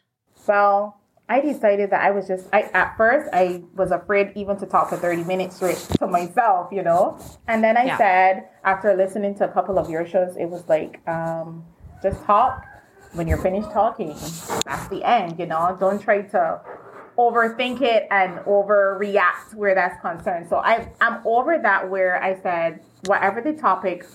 Well, 0.47 1.01
I 1.29 1.39
decided 1.39 1.91
that 1.91 2.01
I 2.01 2.11
was 2.11 2.27
just 2.27 2.47
I 2.51 2.63
at 2.73 2.97
first 2.97 3.29
I 3.31 3.63
was 3.75 3.91
afraid 3.91 4.33
even 4.35 4.57
to 4.57 4.65
talk 4.65 4.89
for 4.89 4.97
30 4.97 5.23
minutes 5.23 5.55
straight 5.55 5.77
to 5.99 6.07
myself, 6.07 6.71
you 6.73 6.83
know. 6.83 7.17
And 7.47 7.63
then 7.63 7.77
I 7.77 7.85
yeah. 7.85 7.97
said 7.97 8.49
after 8.65 8.93
listening 8.95 9.35
to 9.35 9.45
a 9.45 9.47
couple 9.47 9.79
of 9.79 9.89
your 9.89 10.05
shows, 10.05 10.35
it 10.35 10.47
was 10.47 10.67
like, 10.67 10.99
um, 11.07 11.63
just 12.03 12.23
talk. 12.25 12.65
When 13.13 13.27
you're 13.27 13.41
finished 13.41 13.71
talking, 13.71 14.15
that's 14.65 14.87
the 14.87 15.03
end, 15.03 15.37
you 15.37 15.45
know. 15.45 15.75
Don't 15.77 16.01
try 16.01 16.21
to 16.21 16.61
overthink 17.17 17.81
it 17.81 18.07
and 18.09 18.39
overreact 18.45 19.53
where 19.53 19.75
that's 19.75 19.99
concerned. 20.01 20.47
So 20.49 20.57
I 20.57 20.91
I'm 20.99 21.21
over 21.25 21.59
that 21.59 21.89
where 21.89 22.21
I 22.21 22.41
said 22.41 22.81
whatever 23.05 23.41
the 23.41 23.53
topic 23.53 24.05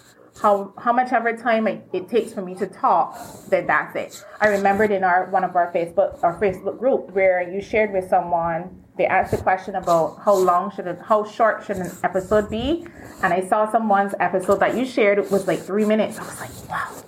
how 0.40 0.74
how 0.78 0.92
much 0.92 1.12
ever 1.12 1.36
time 1.36 1.66
it, 1.66 1.88
it, 1.92 2.08
takes 2.08 2.32
for 2.32 2.42
me 2.42 2.54
to 2.56 2.66
talk, 2.66 3.18
then 3.48 3.66
that's 3.66 3.96
it. 3.96 4.24
I 4.40 4.48
remembered 4.48 4.90
in 4.90 5.04
our 5.04 5.30
one 5.30 5.44
of 5.44 5.56
our 5.56 5.72
Facebook 5.72 6.22
our 6.22 6.38
Facebook 6.40 6.78
group 6.78 7.10
where 7.12 7.42
you 7.42 7.60
shared 7.60 7.92
with 7.92 8.08
someone 8.08 8.82
they 8.96 9.06
asked 9.06 9.34
a 9.34 9.38
question 9.38 9.74
about 9.74 10.18
how 10.24 10.34
long 10.34 10.70
should 10.70 10.86
it, 10.86 10.98
how 11.00 11.24
short 11.24 11.64
should 11.64 11.76
an 11.76 11.90
episode 12.02 12.48
be, 12.48 12.86
and 13.22 13.32
I 13.32 13.46
saw 13.46 13.70
someone's 13.70 14.14
episode 14.20 14.60
that 14.60 14.74
you 14.74 14.86
shared 14.86 15.18
was 15.30 15.46
like 15.46 15.60
three 15.60 15.84
minutes. 15.84 16.18
I 16.18 16.22
was 16.22 16.40
like, 16.40 16.70
wow, 16.70 17.02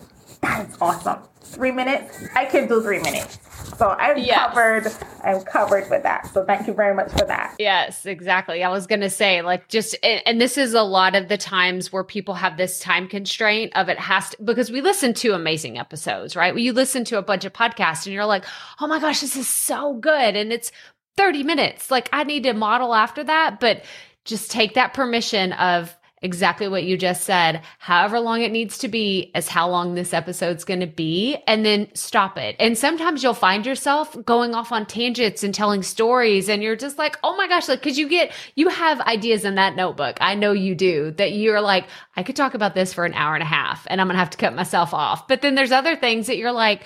awesome. 0.80 1.20
Three 1.40 1.70
minutes, 1.70 2.24
I 2.34 2.44
can 2.44 2.68
do 2.68 2.82
three 2.82 3.00
minutes. 3.00 3.38
So 3.78 3.90
I'm 3.90 4.18
yes. 4.18 4.48
covered. 4.48 4.92
I'm 5.22 5.40
covered 5.42 5.88
with 5.88 6.02
that. 6.02 6.26
So 6.32 6.44
thank 6.44 6.66
you 6.66 6.74
very 6.74 6.94
much 6.94 7.12
for 7.12 7.24
that. 7.24 7.54
Yes, 7.58 8.06
exactly. 8.06 8.64
I 8.64 8.68
was 8.70 8.86
going 8.86 9.00
to 9.00 9.10
say, 9.10 9.40
like, 9.42 9.68
just, 9.68 9.96
and 10.02 10.40
this 10.40 10.58
is 10.58 10.74
a 10.74 10.82
lot 10.82 11.14
of 11.14 11.28
the 11.28 11.38
times 11.38 11.92
where 11.92 12.04
people 12.04 12.34
have 12.34 12.56
this 12.56 12.80
time 12.80 13.08
constraint 13.08 13.72
of 13.76 13.88
it 13.88 13.98
has 13.98 14.30
to, 14.30 14.42
because 14.42 14.70
we 14.70 14.80
listen 14.80 15.14
to 15.14 15.32
amazing 15.32 15.78
episodes, 15.78 16.34
right? 16.34 16.56
You 16.56 16.72
listen 16.72 17.04
to 17.04 17.18
a 17.18 17.22
bunch 17.22 17.44
of 17.44 17.52
podcasts 17.52 18.04
and 18.04 18.14
you're 18.14 18.26
like, 18.26 18.44
oh 18.80 18.86
my 18.86 18.98
gosh, 18.98 19.20
this 19.20 19.36
is 19.36 19.48
so 19.48 19.94
good. 19.94 20.36
And 20.36 20.52
it's 20.52 20.72
30 21.16 21.44
minutes. 21.44 21.90
Like, 21.90 22.08
I 22.12 22.24
need 22.24 22.42
to 22.44 22.52
model 22.52 22.94
after 22.94 23.22
that. 23.24 23.60
But 23.60 23.84
just 24.24 24.50
take 24.50 24.74
that 24.74 24.92
permission 24.92 25.52
of, 25.52 25.96
exactly 26.22 26.68
what 26.68 26.84
you 26.84 26.96
just 26.96 27.24
said. 27.24 27.62
However 27.78 28.20
long 28.20 28.42
it 28.42 28.52
needs 28.52 28.78
to 28.78 28.88
be 28.88 29.30
is 29.34 29.48
how 29.48 29.68
long 29.68 29.94
this 29.94 30.12
episode's 30.12 30.64
going 30.64 30.80
to 30.80 30.86
be 30.86 31.36
and 31.46 31.64
then 31.64 31.88
stop 31.94 32.38
it. 32.38 32.56
And 32.58 32.76
sometimes 32.76 33.22
you'll 33.22 33.34
find 33.34 33.64
yourself 33.64 34.16
going 34.24 34.54
off 34.54 34.72
on 34.72 34.86
tangents 34.86 35.42
and 35.42 35.54
telling 35.54 35.82
stories 35.82 36.48
and 36.48 36.62
you're 36.62 36.76
just 36.76 36.98
like, 36.98 37.16
"Oh 37.22 37.36
my 37.36 37.48
gosh, 37.48 37.68
like 37.68 37.82
cuz 37.82 37.98
you 37.98 38.08
get 38.08 38.32
you 38.54 38.68
have 38.68 39.00
ideas 39.02 39.44
in 39.44 39.54
that 39.56 39.76
notebook. 39.76 40.18
I 40.20 40.34
know 40.34 40.52
you 40.52 40.74
do 40.74 41.12
that 41.12 41.32
you're 41.32 41.60
like, 41.60 41.86
I 42.16 42.22
could 42.22 42.36
talk 42.36 42.54
about 42.54 42.74
this 42.74 42.92
for 42.92 43.04
an 43.04 43.14
hour 43.14 43.34
and 43.34 43.42
a 43.42 43.46
half 43.46 43.86
and 43.88 44.00
I'm 44.00 44.06
going 44.06 44.14
to 44.14 44.20
have 44.20 44.30
to 44.30 44.38
cut 44.38 44.54
myself 44.54 44.94
off." 44.94 45.28
But 45.28 45.42
then 45.42 45.54
there's 45.54 45.72
other 45.72 45.96
things 45.96 46.26
that 46.26 46.36
you're 46.36 46.52
like, 46.52 46.82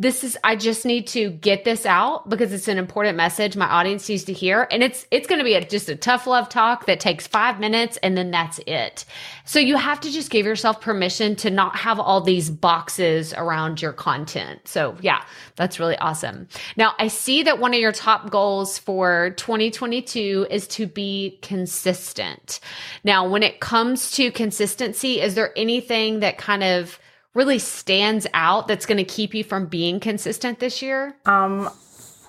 this 0.00 0.22
is 0.22 0.38
I 0.44 0.54
just 0.54 0.86
need 0.86 1.08
to 1.08 1.30
get 1.30 1.64
this 1.64 1.84
out 1.84 2.28
because 2.28 2.52
it's 2.52 2.68
an 2.68 2.78
important 2.78 3.16
message 3.16 3.56
my 3.56 3.66
audience 3.66 4.08
needs 4.08 4.22
to 4.24 4.32
hear 4.32 4.68
and 4.70 4.82
it's 4.82 5.04
it's 5.10 5.26
going 5.26 5.40
to 5.40 5.44
be 5.44 5.54
a, 5.54 5.64
just 5.64 5.88
a 5.88 5.96
tough 5.96 6.28
love 6.28 6.48
talk 6.48 6.86
that 6.86 7.00
takes 7.00 7.26
5 7.26 7.58
minutes 7.58 7.98
and 8.00 8.16
then 8.16 8.30
that's 8.30 8.60
it. 8.66 9.04
So 9.44 9.58
you 9.58 9.76
have 9.76 10.00
to 10.02 10.10
just 10.10 10.30
give 10.30 10.46
yourself 10.46 10.80
permission 10.80 11.34
to 11.36 11.50
not 11.50 11.74
have 11.76 11.98
all 11.98 12.20
these 12.20 12.48
boxes 12.48 13.34
around 13.34 13.82
your 13.82 13.92
content. 13.92 14.68
So 14.68 14.96
yeah, 15.00 15.24
that's 15.56 15.80
really 15.80 15.98
awesome. 15.98 16.46
Now, 16.76 16.94
I 17.00 17.08
see 17.08 17.42
that 17.42 17.58
one 17.58 17.74
of 17.74 17.80
your 17.80 17.92
top 17.92 18.30
goals 18.30 18.78
for 18.78 19.30
2022 19.36 20.46
is 20.48 20.68
to 20.68 20.86
be 20.86 21.40
consistent. 21.42 22.60
Now, 23.02 23.28
when 23.28 23.42
it 23.42 23.58
comes 23.58 24.12
to 24.12 24.30
consistency, 24.30 25.20
is 25.20 25.34
there 25.34 25.52
anything 25.56 26.20
that 26.20 26.38
kind 26.38 26.62
of 26.62 27.00
really 27.38 27.58
stands 27.58 28.26
out 28.34 28.66
that's 28.66 28.84
going 28.84 28.98
to 28.98 29.04
keep 29.04 29.32
you 29.32 29.44
from 29.44 29.66
being 29.66 30.00
consistent 30.00 30.58
this 30.58 30.82
year? 30.82 31.16
Um, 31.24 31.70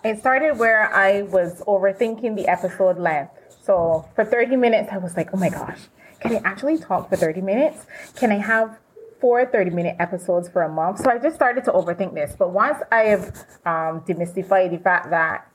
it 0.03 0.19
started 0.19 0.59
where 0.59 0.93
I 0.93 1.23
was 1.23 1.61
overthinking 1.61 2.35
the 2.35 2.47
episode 2.47 2.99
length. 2.99 3.31
So 3.63 4.07
for 4.13 4.23
30 4.23 4.55
minutes, 4.55 4.89
I 4.91 4.99
was 4.99 5.17
like, 5.17 5.29
oh 5.33 5.37
my 5.37 5.49
gosh, 5.49 5.79
can 6.19 6.35
I 6.35 6.41
actually 6.45 6.77
talk 6.77 7.09
for 7.09 7.15
30 7.15 7.41
minutes? 7.41 7.87
Can 8.15 8.31
I 8.31 8.37
have 8.37 8.77
four 9.19 9.45
30 9.47 9.71
minute 9.71 9.95
episodes 9.99 10.47
for 10.47 10.61
a 10.61 10.69
month? 10.69 10.99
So 10.99 11.09
I 11.09 11.17
just 11.17 11.35
started 11.35 11.65
to 11.65 11.71
overthink 11.71 12.13
this. 12.13 12.35
But 12.37 12.51
once 12.51 12.77
I 12.91 13.01
have 13.05 13.27
um, 13.65 14.01
demystified 14.07 14.69
the 14.69 14.77
fact 14.77 15.09
that 15.09 15.47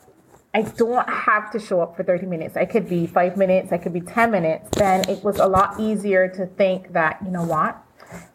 I 0.53 0.63
don't 0.63 1.09
have 1.09 1.53
to 1.53 1.61
show 1.61 1.81
up 1.81 1.97
for 1.97 2.03
30 2.03 2.27
minutes. 2.27 2.57
I 2.57 2.65
could 2.65 2.89
be 2.89 3.07
five 3.07 3.37
minutes, 3.37 3.73
I 3.73 3.79
could 3.79 3.93
be 3.93 4.01
10 4.01 4.31
minutes. 4.31 4.69
Then 4.77 5.09
it 5.09 5.23
was 5.25 5.39
a 5.39 5.47
lot 5.47 5.81
easier 5.81 6.29
to 6.29 6.47
think 6.47 6.93
that, 6.93 7.21
you 7.25 7.31
know 7.31 7.45
what? 7.45 7.84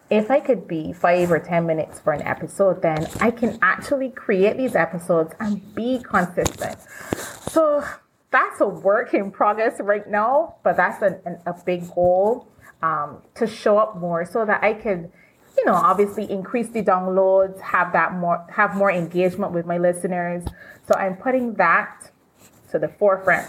If 0.09 0.31
I 0.31 0.39
could 0.39 0.67
be 0.67 0.91
five 0.91 1.31
or 1.31 1.39
10 1.39 1.65
minutes 1.65 1.99
for 1.99 2.13
an 2.13 2.21
episode, 2.23 2.81
then 2.81 3.07
I 3.19 3.31
can 3.31 3.59
actually 3.61 4.09
create 4.09 4.57
these 4.57 4.75
episodes 4.75 5.33
and 5.39 5.75
be 5.75 5.99
consistent. 5.99 6.77
So 7.51 7.83
that's 8.31 8.59
a 8.61 8.67
work 8.67 9.13
in 9.13 9.31
progress 9.31 9.79
right 9.79 10.07
now, 10.09 10.55
but 10.63 10.77
that's 10.77 11.01
an, 11.01 11.19
an, 11.25 11.39
a 11.45 11.53
big 11.65 11.89
goal 11.93 12.47
um, 12.81 13.21
to 13.35 13.45
show 13.45 13.77
up 13.77 13.97
more 13.97 14.25
so 14.25 14.45
that 14.45 14.63
I 14.63 14.73
could, 14.73 15.11
you 15.57 15.65
know, 15.65 15.73
obviously 15.73 16.29
increase 16.31 16.69
the 16.69 16.81
downloads, 16.81 17.59
have 17.61 17.93
that 17.93 18.13
more, 18.13 18.45
have 18.49 18.75
more 18.75 18.91
engagement 18.91 19.51
with 19.51 19.65
my 19.65 19.77
listeners. 19.77 20.43
So 20.87 20.95
I'm 20.95 21.17
putting 21.17 21.53
that 21.55 22.11
to 22.71 22.79
the 22.79 22.87
forefront 22.87 23.47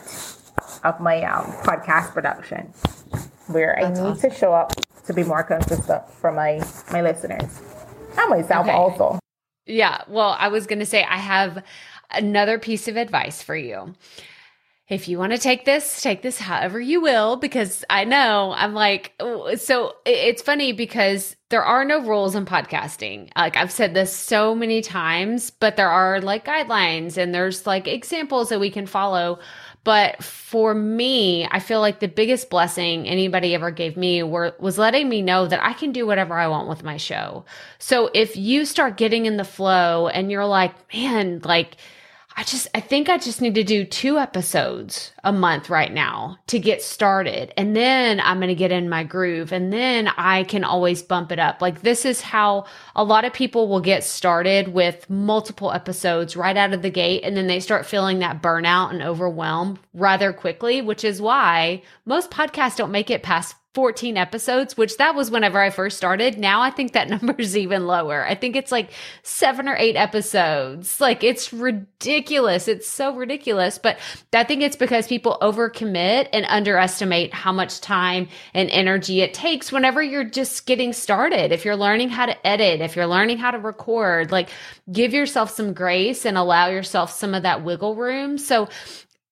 of 0.84 1.00
my 1.00 1.22
um, 1.22 1.46
podcast 1.62 2.12
production. 2.12 2.72
where 3.46 3.76
That's 3.80 3.98
I 3.98 4.02
need 4.02 4.10
awesome. 4.10 4.30
to 4.30 4.36
show 4.36 4.52
up 4.52 4.72
to 5.10 5.14
be 5.22 5.26
more 5.26 5.42
consistent 5.42 6.08
for 6.10 6.32
my 6.32 6.62
my 6.92 7.02
listeners 7.02 7.60
and 8.16 8.30
myself 8.30 8.66
okay. 8.66 8.74
also. 8.74 9.18
Yeah. 9.66 10.02
Well, 10.08 10.36
I 10.38 10.48
was 10.48 10.66
going 10.66 10.78
to 10.80 10.86
say 10.86 11.04
I 11.04 11.18
have 11.18 11.62
another 12.10 12.58
piece 12.58 12.88
of 12.88 12.96
advice 12.96 13.42
for 13.42 13.56
you 13.56 13.94
if 14.90 15.06
you 15.06 15.18
want 15.18 15.30
to 15.30 15.38
take 15.38 15.64
this, 15.64 16.02
take 16.02 16.20
this 16.20 16.40
however 16.40 16.80
you 16.80 17.00
will, 17.00 17.36
because 17.36 17.84
I 17.88 18.04
know 18.04 18.52
I'm 18.56 18.74
like, 18.74 19.14
so 19.56 19.94
it's 20.04 20.42
funny 20.42 20.72
because 20.72 21.36
there 21.48 21.62
are 21.62 21.84
no 21.84 22.00
rules 22.00 22.34
in 22.34 22.44
podcasting. 22.44 23.30
Like 23.36 23.56
I've 23.56 23.70
said 23.70 23.94
this 23.94 24.12
so 24.12 24.52
many 24.52 24.82
times, 24.82 25.50
but 25.50 25.76
there 25.76 25.88
are 25.88 26.20
like 26.20 26.44
guidelines 26.44 27.16
and 27.16 27.32
there's 27.32 27.68
like 27.68 27.86
examples 27.86 28.48
that 28.48 28.58
we 28.58 28.68
can 28.68 28.84
follow. 28.84 29.38
But 29.82 30.22
for 30.22 30.74
me, 30.74 31.48
I 31.50 31.58
feel 31.58 31.80
like 31.80 32.00
the 32.00 32.08
biggest 32.08 32.50
blessing 32.50 33.08
anybody 33.08 33.54
ever 33.54 33.70
gave 33.70 33.96
me 33.96 34.22
were, 34.22 34.54
was 34.58 34.76
letting 34.76 35.08
me 35.08 35.22
know 35.22 35.46
that 35.46 35.64
I 35.64 35.72
can 35.72 35.92
do 35.92 36.06
whatever 36.06 36.34
I 36.34 36.48
want 36.48 36.68
with 36.68 36.84
my 36.84 36.98
show. 36.98 37.46
So 37.78 38.10
if 38.12 38.36
you 38.36 38.66
start 38.66 38.98
getting 38.98 39.24
in 39.24 39.38
the 39.38 39.44
flow 39.44 40.08
and 40.08 40.30
you're 40.30 40.44
like, 40.44 40.74
man, 40.94 41.40
like, 41.44 41.76
I 42.36 42.44
just, 42.44 42.68
I 42.74 42.80
think 42.80 43.08
I 43.08 43.18
just 43.18 43.42
need 43.42 43.54
to 43.56 43.64
do 43.64 43.84
two 43.84 44.18
episodes 44.18 45.12
a 45.24 45.32
month 45.32 45.68
right 45.68 45.92
now 45.92 46.38
to 46.46 46.58
get 46.58 46.82
started. 46.82 47.52
And 47.56 47.76
then 47.76 48.20
I'm 48.20 48.38
going 48.38 48.48
to 48.48 48.54
get 48.54 48.72
in 48.72 48.88
my 48.88 49.04
groove 49.04 49.52
and 49.52 49.72
then 49.72 50.08
I 50.16 50.44
can 50.44 50.64
always 50.64 51.02
bump 51.02 51.32
it 51.32 51.38
up. 51.38 51.60
Like 51.60 51.82
this 51.82 52.04
is 52.04 52.20
how 52.20 52.66
a 52.94 53.04
lot 53.04 53.24
of 53.24 53.32
people 53.32 53.68
will 53.68 53.80
get 53.80 54.04
started 54.04 54.68
with 54.68 55.10
multiple 55.10 55.72
episodes 55.72 56.36
right 56.36 56.56
out 56.56 56.72
of 56.72 56.82
the 56.82 56.90
gate. 56.90 57.24
And 57.24 57.36
then 57.36 57.46
they 57.46 57.60
start 57.60 57.84
feeling 57.84 58.20
that 58.20 58.40
burnout 58.40 58.90
and 58.90 59.02
overwhelm 59.02 59.78
rather 59.92 60.32
quickly, 60.32 60.80
which 60.80 61.04
is 61.04 61.20
why 61.20 61.82
most 62.06 62.30
podcasts 62.30 62.76
don't 62.76 62.92
make 62.92 63.10
it 63.10 63.22
past 63.22 63.54
14 63.74 64.16
episodes, 64.16 64.76
which 64.76 64.96
that 64.96 65.14
was 65.14 65.30
whenever 65.30 65.60
I 65.60 65.70
first 65.70 65.96
started. 65.96 66.38
Now 66.38 66.60
I 66.60 66.70
think 66.70 66.92
that 66.92 67.08
number 67.22 67.34
is 67.38 67.56
even 67.56 67.86
lower. 67.86 68.26
I 68.26 68.34
think 68.34 68.56
it's 68.56 68.72
like 68.72 68.90
seven 69.22 69.68
or 69.68 69.76
eight 69.76 69.94
episodes. 69.94 71.00
Like 71.00 71.22
it's 71.22 71.52
ridiculous. 71.52 72.66
It's 72.66 72.88
so 72.88 73.14
ridiculous. 73.14 73.78
But 73.78 73.98
I 74.32 74.42
think 74.42 74.62
it's 74.62 74.76
because 74.76 75.06
people 75.06 75.38
overcommit 75.40 76.28
and 76.32 76.44
underestimate 76.46 77.32
how 77.32 77.52
much 77.52 77.80
time 77.80 78.28
and 78.54 78.68
energy 78.70 79.20
it 79.20 79.34
takes 79.34 79.70
whenever 79.70 80.02
you're 80.02 80.24
just 80.24 80.66
getting 80.66 80.92
started. 80.92 81.52
If 81.52 81.64
you're 81.64 81.76
learning 81.76 82.08
how 82.08 82.26
to 82.26 82.46
edit, 82.46 82.80
if 82.80 82.96
you're 82.96 83.06
learning 83.06 83.38
how 83.38 83.52
to 83.52 83.58
record, 83.58 84.32
like 84.32 84.48
give 84.90 85.12
yourself 85.12 85.50
some 85.50 85.74
grace 85.74 86.26
and 86.26 86.36
allow 86.36 86.66
yourself 86.68 87.12
some 87.12 87.34
of 87.34 87.44
that 87.44 87.62
wiggle 87.62 87.94
room. 87.94 88.36
So 88.36 88.68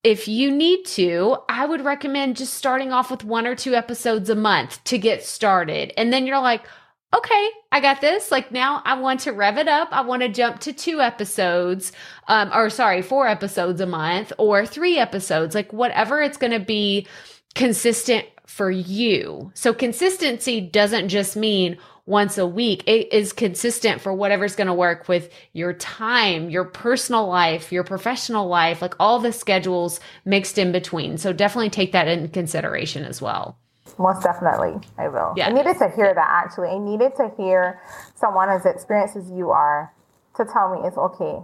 if 0.05 0.28
you 0.28 0.50
need 0.50 0.85
to, 0.87 1.38
I 1.49 1.67
would 1.67 1.85
recommend 1.85 2.37
just 2.37 2.55
starting 2.55 2.93
off 2.93 3.11
with 3.11 3.25
one 3.25 3.47
or 3.47 3.55
two 3.55 3.75
episodes 3.75 4.31
a 4.31 4.35
month 4.35 4.83
to 4.85 4.99
get 4.99 5.25
started. 5.25 5.93
And 5.97 6.12
then 6.12 6.26
you're 6.26 6.40
like, 6.40 6.67
okay, 7.14 7.50
I 7.73 7.81
got 7.81 8.00
this. 8.00 8.31
Like 8.31 8.52
now 8.52 8.83
I 8.85 9.00
want 9.00 9.21
to 9.21 9.33
rev 9.33 9.59
it 9.59 9.69
up. 9.69 9.88
I 9.93 10.02
want 10.02 10.23
to 10.23 10.28
jump 10.28 10.61
to 10.61 10.73
two 10.73 11.00
episodes, 11.00 11.93
um, 12.28 12.50
or 12.55 12.71
sorry, 12.71 13.02
four 13.02 13.26
episodes 13.26 13.81
a 13.81 13.87
month 13.87 14.33
or 14.38 14.67
three 14.67 14.99
episodes, 14.99 15.55
like 15.55 15.73
whatever 15.73 16.21
it's 16.21 16.37
going 16.37 16.52
to 16.52 16.61
be 16.61 17.07
consistent 17.55 18.26
for 18.47 18.71
you. 18.71 19.50
So 19.55 19.75
consistency 19.75 20.61
doesn't 20.61 21.09
just 21.09 21.37
mean 21.37 21.78
once 22.08 22.38
a 22.38 22.46
week. 22.46 22.82
It 22.86 23.12
is 23.12 23.34
consistent 23.34 24.00
for 24.00 24.14
whatever's 24.14 24.56
going 24.56 24.66
to 24.66 24.74
work 24.74 25.08
with 25.08 25.30
your 25.52 25.74
time, 25.74 26.48
your 26.48 26.64
personal 26.64 27.28
life, 27.28 27.70
your 27.70 27.84
professional 27.84 28.48
life, 28.48 28.80
like 28.80 28.94
all 28.98 29.18
the 29.18 29.30
schedules 29.30 30.00
mixed 30.24 30.56
in 30.56 30.72
between. 30.72 31.18
So 31.18 31.34
definitely 31.34 31.68
take 31.68 31.92
that 31.92 32.08
into 32.08 32.28
consideration 32.28 33.04
as 33.04 33.20
well. 33.20 33.58
Most 33.98 34.22
definitely, 34.22 34.80
I 34.96 35.08
will. 35.08 35.34
Yeah. 35.36 35.48
I 35.48 35.52
needed 35.52 35.76
to 35.78 35.90
hear 35.94 36.14
that 36.14 36.44
actually. 36.44 36.68
I 36.68 36.78
needed 36.78 37.14
to 37.16 37.30
hear 37.36 37.82
someone 38.14 38.48
as 38.48 38.64
experienced 38.64 39.16
as 39.16 39.30
you 39.30 39.50
are 39.50 39.92
to 40.36 40.46
tell 40.50 40.74
me 40.74 40.88
it's 40.88 40.96
okay. 40.96 41.40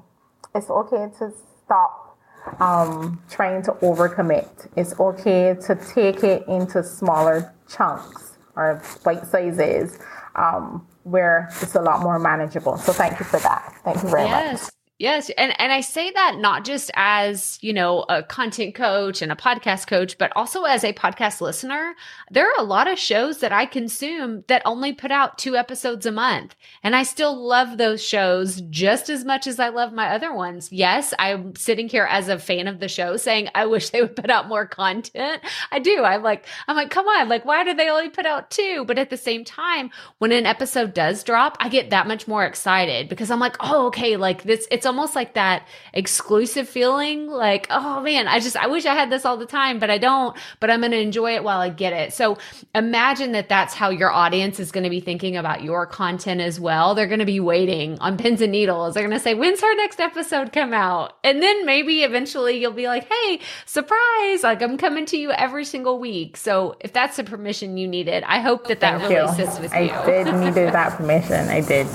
It's 0.55 0.71
okay 0.71 1.09
to 1.19 1.33
stop 1.65 2.17
um, 2.61 3.21
trying 3.31 3.63
to 3.65 3.73
overcommit. 3.73 4.71
It's 4.77 4.99
okay 4.99 5.57
to 5.67 5.75
take 5.95 6.25
it 6.25 6.47
into 6.49 6.83
smaller 6.83 7.53
chunks 7.69 8.39
or 8.57 8.81
bite 9.05 9.27
sizes 9.27 9.99
um, 10.37 10.87
where 11.05 11.49
it's 11.61 11.75
a 11.75 11.81
lot 11.83 12.01
more 12.01 12.19
manageable. 12.19 12.77
So 12.77 12.93
thank 12.93 13.19
you 13.19 13.25
for 13.25 13.39
that. 13.41 13.75
Thank 13.85 14.03
you 14.03 14.09
very 14.09 14.25
yes. 14.25 14.63
much. 14.63 14.74
Yes. 14.99 15.29
And 15.37 15.59
and 15.61 15.73
I 15.73 15.81
say 15.81 16.13
that 16.13 16.37
not 16.39 16.65
just 16.65 16.89
as, 16.95 17.59
you 17.61 17.73
know, 17.73 18.05
a 18.09 18.23
content 18.23 18.77
coach 18.77 19.23
and 19.23 19.33
a 19.33 19.37
podcast 19.37 19.89
coach, 19.89 20.17
but 20.19 20.33
also 20.37 20.63
as 20.63 20.85
a 20.85 20.93
podcast 20.93 21.41
listener. 21.41 21.97
There 22.31 22.47
are 22.47 22.61
a 22.61 22.63
lot 22.63 22.87
of 22.87 22.97
shows 22.97 23.39
that 23.39 23.51
I 23.51 23.67
consume 23.67 24.45
that 24.47 24.63
only 24.65 24.93
put 24.93 25.11
out 25.11 25.37
two 25.37 25.57
episodes 25.57 26.07
a 26.07 26.13
month. 26.13 26.55
And 26.85 26.95
I 26.95 27.03
still 27.03 27.35
love 27.37 27.77
those 27.77 28.05
shows 28.05 28.61
just 28.71 29.11
as 29.11 29.25
much 29.25 29.49
as 29.49 29.59
I 29.59 29.71
love 29.71 29.93
my 29.93 30.15
other 30.15 30.33
ones. 30.33 30.71
Yes, 30.71 31.13
I'm 31.19 31.57
sitting 31.57 31.89
here 31.89 32.07
as 32.09 32.29
a 32.29 32.39
fan 32.39 32.69
of 32.69 32.79
the 32.79 32.89
show 32.89 33.17
saying 33.17 33.49
I 33.53 33.67
wish 33.67 33.91
they 33.91 34.01
would 34.01 34.15
put 34.15 34.31
out 34.31 34.47
more 34.47 34.65
content. 34.65 35.43
I 35.73 35.81
do. 35.81 36.05
I'm 36.05 36.23
like, 36.23 36.47
I'm 36.69 36.77
like, 36.77 36.91
come 36.91 37.09
on, 37.09 37.29
like 37.29 37.45
why 37.45 37.65
do 37.65 37.75
they 37.75 37.89
only 37.89 38.11
put 38.11 38.27
out 38.27 38.53
two? 38.53 38.85
But 38.87 38.99
at 38.99 39.11
the 39.11 39.17
same 39.17 39.45
time, 39.45 39.91
when 40.19 40.31
an 40.31 40.47
episode 40.47 40.95
does 40.95 41.25
drop, 41.25 41.57
I 41.59 41.69
get 41.69 41.91
that 41.91 42.07
much 42.07 42.29
more 42.29 42.45
excited 42.45 43.09
because 43.09 43.33
I'm 43.33 43.41
like, 43.41 43.57
oh, 43.59 43.87
okay, 43.87 44.17
like 44.17 44.45
this 44.45 44.69
it's 44.71 44.84
it's 44.85 44.87
almost 44.87 45.17
like 45.17 45.33
that 45.33 45.67
exclusive 45.95 46.69
feeling 46.69 47.27
like, 47.27 47.67
oh 47.71 48.03
man, 48.03 48.29
I 48.29 48.39
just, 48.39 48.55
I 48.55 48.67
wish 48.67 48.85
I 48.85 48.93
had 48.93 49.09
this 49.09 49.25
all 49.25 49.39
the 49.39 49.47
time, 49.47 49.79
but 49.79 49.89
I 49.89 49.97
don't, 49.97 50.37
but 50.61 50.69
I'm 50.71 50.81
going 50.81 50.93
to 50.93 51.01
enjoy 51.01 51.35
it 51.37 51.43
while 51.43 51.59
I 51.59 51.71
get 51.71 51.95
it. 51.95 52.13
So 52.13 52.37
imagine 52.75 53.33
that 53.33 53.49
that's 53.49 53.73
how 53.73 53.89
your 53.89 54.13
audience 54.13 54.61
is 54.61 54.71
going 54.71 54.85
to 54.85 54.91
be 54.91 55.01
thinking 55.01 55.39
about 55.39 55.63
your 55.63 55.87
content 55.87 56.43
as 56.43 56.61
well. 56.61 56.95
They're 56.95 57.07
going 57.07 57.21
to 57.21 57.25
be 57.25 57.41
waiting 57.41 57.99
on 58.01 58.19
pins 58.19 58.43
and 58.43 58.53
needles. 58.53 58.93
They're 58.93 59.03
going 59.03 59.17
to 59.17 59.23
say, 59.25 59.33
when's 59.33 59.63
our 59.63 59.75
next 59.77 60.01
episode 60.01 60.53
come 60.53 60.75
out? 60.75 61.17
And 61.25 61.43
then 61.43 61.65
maybe 61.65 62.03
eventually 62.03 62.61
you'll 62.61 62.73
be 62.73 62.87
like, 62.87 63.09
hey, 63.11 63.41
surprise, 63.65 64.43
like 64.43 64.61
I'm 64.61 64.77
coming 64.77 65.07
to 65.07 65.17
you 65.17 65.31
every 65.31 65.65
single 65.65 65.99
week. 65.99 66.37
So 66.37 66.77
if 66.81 66.93
that's 66.93 67.17
the 67.17 67.25
permission 67.25 67.79
you 67.79 67.89
needed, 67.89 68.23
I 68.25 68.41
hope 68.41 68.69
that 68.69 68.81
that 68.81 69.01
Thank 69.01 69.11
really 69.11 69.31
you. 69.31 69.35
sits 69.35 69.59
with 69.59 69.73
I 69.73 69.81
you. 69.81 69.93
I 69.93 70.05
did 70.05 70.35
needed 70.45 70.75
that 70.75 70.99
permission. 70.99 71.49
I 71.49 71.63
did. 71.63 71.87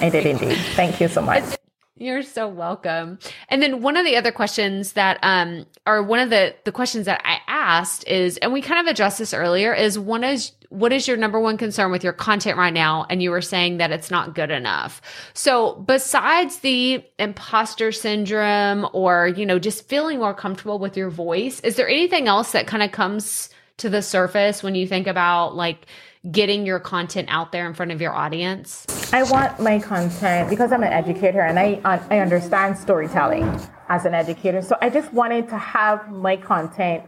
I 0.00 0.08
did 0.08 0.24
indeed. 0.24 0.56
Thank 0.74 0.98
you 0.98 1.08
so 1.08 1.20
much. 1.20 1.58
You're 2.00 2.22
so 2.22 2.46
welcome. 2.46 3.18
And 3.48 3.60
then 3.60 3.82
one 3.82 3.96
of 3.96 4.04
the 4.06 4.16
other 4.16 4.30
questions 4.30 4.92
that 4.92 5.18
um 5.22 5.66
or 5.84 6.02
one 6.02 6.20
of 6.20 6.30
the 6.30 6.54
the 6.64 6.70
questions 6.70 7.06
that 7.06 7.20
I 7.24 7.38
asked 7.48 8.06
is 8.06 8.36
and 8.38 8.52
we 8.52 8.62
kind 8.62 8.80
of 8.80 8.90
addressed 8.90 9.18
this 9.18 9.34
earlier 9.34 9.74
is 9.74 9.98
one 9.98 10.22
is 10.22 10.52
what 10.68 10.92
is 10.92 11.08
your 11.08 11.16
number 11.16 11.40
one 11.40 11.56
concern 11.56 11.90
with 11.90 12.04
your 12.04 12.12
content 12.12 12.56
right 12.56 12.72
now 12.72 13.06
and 13.10 13.22
you 13.22 13.30
were 13.30 13.40
saying 13.40 13.78
that 13.78 13.90
it's 13.90 14.10
not 14.10 14.34
good 14.34 14.50
enough. 14.50 15.02
So 15.34 15.74
besides 15.74 16.60
the 16.60 17.04
imposter 17.18 17.90
syndrome 17.90 18.86
or 18.92 19.26
you 19.26 19.44
know 19.44 19.58
just 19.58 19.88
feeling 19.88 20.18
more 20.18 20.34
comfortable 20.34 20.78
with 20.78 20.96
your 20.96 21.10
voice, 21.10 21.58
is 21.60 21.74
there 21.74 21.88
anything 21.88 22.28
else 22.28 22.52
that 22.52 22.68
kind 22.68 22.84
of 22.84 22.92
comes 22.92 23.50
to 23.78 23.88
the 23.88 24.02
surface 24.02 24.62
when 24.62 24.74
you 24.74 24.86
think 24.86 25.06
about 25.06 25.56
like 25.56 25.86
getting 26.30 26.66
your 26.66 26.80
content 26.80 27.28
out 27.30 27.52
there 27.52 27.66
in 27.66 27.74
front 27.74 27.92
of 27.92 28.00
your 28.00 28.12
audience? 28.12 28.86
I 29.12 29.22
want 29.22 29.58
my 29.60 29.78
content 29.78 30.50
because 30.50 30.72
I'm 30.72 30.82
an 30.82 30.92
educator 30.92 31.40
and 31.40 31.58
I 31.58 31.80
I 31.84 32.18
understand 32.18 32.76
storytelling 32.76 33.44
as 33.88 34.04
an 34.04 34.14
educator. 34.14 34.62
So 34.62 34.76
I 34.80 34.90
just 34.90 35.12
wanted 35.12 35.48
to 35.48 35.58
have 35.58 36.10
my 36.10 36.36
content. 36.36 37.04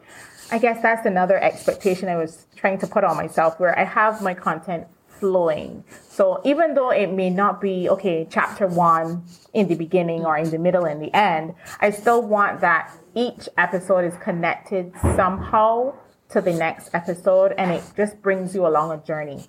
I 0.51 0.59
guess 0.59 0.83
that's 0.83 1.07
another 1.07 1.39
expectation 1.43 2.09
I 2.09 2.17
was 2.17 2.47
trying 2.57 2.79
to 2.79 2.87
put 2.87 3.05
on 3.05 3.17
myself 3.17 3.61
where 3.61 3.79
I 3.79 3.85
have 3.85 4.23
my 4.23 4.35
content 4.35 4.87
flowing. 5.21 5.85
So 6.09 6.41
even 6.45 6.75
though 6.75 6.91
it 6.91 7.13
may 7.13 7.31
not 7.31 7.61
be 7.61 7.89
okay, 7.91 8.27
chapter 8.31 8.67
1 8.67 9.23
in 9.53 9.69
the 9.69 9.75
beginning 9.75 10.25
or 10.25 10.37
in 10.39 10.51
the 10.51 10.59
middle 10.59 10.87
and 10.87 11.01
the 11.01 11.15
end, 11.15 11.55
I 11.81 11.91
still 11.91 12.23
want 12.23 12.61
that 12.63 12.93
each 13.15 13.49
episode 13.59 14.05
is 14.05 14.17
connected 14.17 14.93
somehow 15.17 15.95
to 16.33 16.41
the 16.41 16.53
next 16.53 16.91
episode 16.95 17.53
and 17.59 17.71
it 17.73 17.83
just 17.97 18.21
brings 18.23 18.55
you 18.55 18.67
along 18.67 18.93
a 18.93 19.05
journey. 19.05 19.45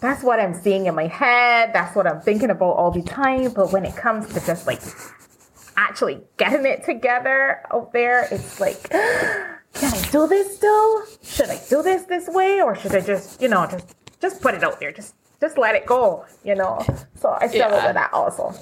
That's 0.00 0.22
what 0.22 0.38
I'm 0.38 0.54
seeing 0.54 0.86
in 0.86 0.94
my 0.94 1.06
head. 1.06 1.70
That's 1.72 1.96
what 1.96 2.06
I'm 2.06 2.20
thinking 2.20 2.50
about 2.50 2.72
all 2.72 2.90
the 2.90 3.02
time. 3.02 3.52
But 3.52 3.72
when 3.72 3.84
it 3.84 3.96
comes 3.96 4.32
to 4.34 4.44
just 4.44 4.66
like 4.66 4.80
actually 5.76 6.20
getting 6.36 6.66
it 6.66 6.84
together 6.84 7.62
out 7.72 7.92
there, 7.92 8.28
it's 8.30 8.60
like, 8.60 8.90
can 8.90 9.58
I 9.94 10.08
do 10.10 10.26
this 10.26 10.56
still? 10.56 11.04
Should 11.22 11.48
I 11.48 11.60
do 11.68 11.82
this 11.82 12.04
this 12.04 12.28
way? 12.28 12.60
Or 12.60 12.74
should 12.74 12.94
I 12.94 13.00
just, 13.00 13.40
you 13.40 13.48
know, 13.48 13.66
just, 13.66 13.94
just 14.20 14.42
put 14.42 14.54
it 14.54 14.62
out 14.62 14.80
there? 14.80 14.92
Just, 14.92 15.14
just 15.40 15.56
let 15.56 15.74
it 15.74 15.86
go, 15.86 16.26
you 16.44 16.54
know? 16.54 16.84
So 17.14 17.36
I 17.40 17.46
struggle 17.48 17.78
yeah. 17.78 17.86
with 17.86 17.94
that 17.94 18.12
also. 18.12 18.54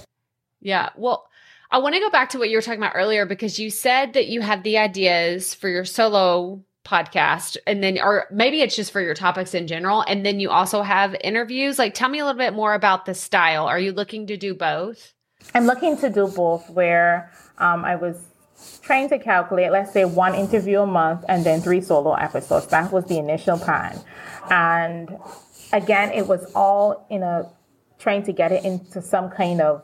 Yeah. 0.61 0.90
Well, 0.96 1.27
I 1.70 1.79
want 1.79 1.94
to 1.94 2.00
go 2.00 2.11
back 2.11 2.31
to 2.31 2.38
what 2.38 2.50
you 2.50 2.57
were 2.57 2.62
talking 2.62 2.81
about 2.81 2.94
earlier 2.94 3.27
because 3.27 3.59
you 3.59 3.70
said 3.70 4.12
that 4.12 4.29
you 4.29 4.40
have 4.40 4.62
the 4.62 4.79
ideas 4.79 5.55
for 5.55 5.68
your 5.68 5.85
solo 5.85 6.62
podcast 6.84 7.56
and 7.66 7.82
then 7.82 7.98
or 7.98 8.26
maybe 8.30 8.60
it's 8.60 8.76
just 8.76 8.92
for 8.92 9.00
your 9.00 9.14
topics 9.14 9.54
in 9.54 9.66
general 9.66 10.02
and 10.02 10.24
then 10.24 10.38
you 10.38 10.50
also 10.50 10.82
have 10.82 11.16
interviews 11.22 11.78
like 11.78 11.94
tell 11.94 12.08
me 12.08 12.18
a 12.18 12.24
little 12.24 12.38
bit 12.38 12.52
more 12.52 12.74
about 12.74 13.06
the 13.06 13.14
style 13.14 13.66
are 13.66 13.78
you 13.78 13.90
looking 13.90 14.26
to 14.26 14.36
do 14.36 14.54
both 14.54 15.14
i'm 15.54 15.64
looking 15.64 15.96
to 15.96 16.10
do 16.10 16.28
both 16.28 16.68
where 16.68 17.32
um, 17.58 17.84
i 17.86 17.96
was 17.96 18.16
trying 18.82 19.08
to 19.08 19.18
calculate, 19.18 19.72
let's 19.72 19.92
say 19.92 20.04
one 20.04 20.34
interview 20.34 20.80
a 20.80 20.86
month 20.86 21.24
and 21.28 21.44
then 21.44 21.60
three 21.60 21.80
solo 21.80 22.14
episodes. 22.14 22.66
That 22.68 22.92
was 22.92 23.04
the 23.06 23.18
initial 23.18 23.58
plan. 23.58 23.98
And 24.50 25.16
again, 25.72 26.12
it 26.12 26.26
was 26.26 26.50
all 26.54 27.06
in 27.10 27.22
a 27.22 27.50
trying 27.98 28.22
to 28.24 28.32
get 28.32 28.52
it 28.52 28.64
into 28.64 29.00
some 29.00 29.30
kind 29.30 29.60
of 29.60 29.82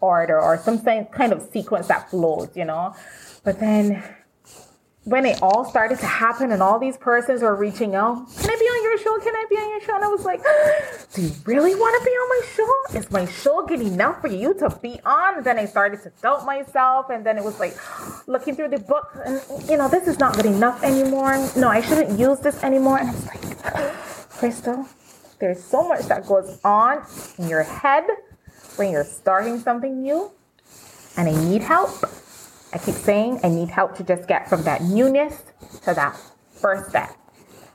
order 0.00 0.38
or 0.40 0.58
some 0.58 0.80
kind 0.80 1.32
of 1.32 1.42
sequence 1.52 1.88
that 1.88 2.10
flows, 2.10 2.50
you 2.54 2.64
know. 2.64 2.94
But 3.44 3.60
then 3.60 4.02
when 5.06 5.24
it 5.24 5.40
all 5.40 5.64
started 5.64 6.00
to 6.00 6.06
happen 6.06 6.50
and 6.50 6.60
all 6.60 6.80
these 6.80 6.96
persons 6.96 7.40
were 7.40 7.54
reaching 7.54 7.94
out, 7.94 8.26
can 8.38 8.50
I 8.50 8.56
be 8.56 8.64
on 8.64 8.82
your 8.82 8.98
show? 8.98 9.18
Can 9.20 9.36
I 9.36 9.44
be 9.48 9.54
on 9.54 9.70
your 9.70 9.80
show? 9.80 9.94
And 9.94 10.04
I 10.04 10.08
was 10.08 10.24
like, 10.24 10.42
do 11.14 11.22
you 11.22 11.30
really 11.44 11.76
want 11.76 12.02
to 12.02 12.04
be 12.04 12.10
on 12.10 12.28
my 12.28 12.42
show? 12.56 12.98
Is 12.98 13.10
my 13.12 13.24
show 13.24 13.64
good 13.66 13.80
enough 13.80 14.20
for 14.20 14.26
you 14.26 14.52
to 14.54 14.68
be 14.82 14.98
on? 15.06 15.36
And 15.36 15.46
then 15.46 15.60
I 15.60 15.66
started 15.66 16.02
to 16.02 16.10
doubt 16.20 16.44
myself. 16.44 17.08
And 17.10 17.24
then 17.24 17.38
it 17.38 17.44
was 17.44 17.60
like 17.60 17.76
looking 18.26 18.56
through 18.56 18.70
the 18.70 18.80
book 18.80 19.16
and, 19.24 19.40
you 19.70 19.76
know, 19.76 19.88
this 19.88 20.08
is 20.08 20.18
not 20.18 20.34
good 20.34 20.46
enough 20.46 20.82
anymore. 20.82 21.38
No, 21.54 21.68
I 21.68 21.82
shouldn't 21.82 22.18
use 22.18 22.40
this 22.40 22.64
anymore. 22.64 22.98
And 22.98 23.10
I 23.10 23.12
was 23.12 23.26
like, 23.26 24.28
Crystal, 24.30 24.88
there's 25.38 25.62
so 25.62 25.86
much 25.86 26.06
that 26.06 26.26
goes 26.26 26.58
on 26.64 27.06
in 27.38 27.48
your 27.48 27.62
head 27.62 28.04
when 28.74 28.90
you're 28.90 29.04
starting 29.04 29.60
something 29.60 30.02
new. 30.02 30.32
And 31.16 31.28
I 31.28 31.44
need 31.44 31.62
help 31.62 31.90
I 32.76 32.78
keep 32.78 32.94
saying 32.94 33.40
I 33.42 33.48
need 33.48 33.70
help 33.70 33.96
to 33.96 34.04
just 34.04 34.28
get 34.28 34.50
from 34.50 34.62
that 34.64 34.82
newness 34.82 35.44
to 35.84 35.94
that 35.94 36.14
first 36.50 36.90
step. 36.90 37.08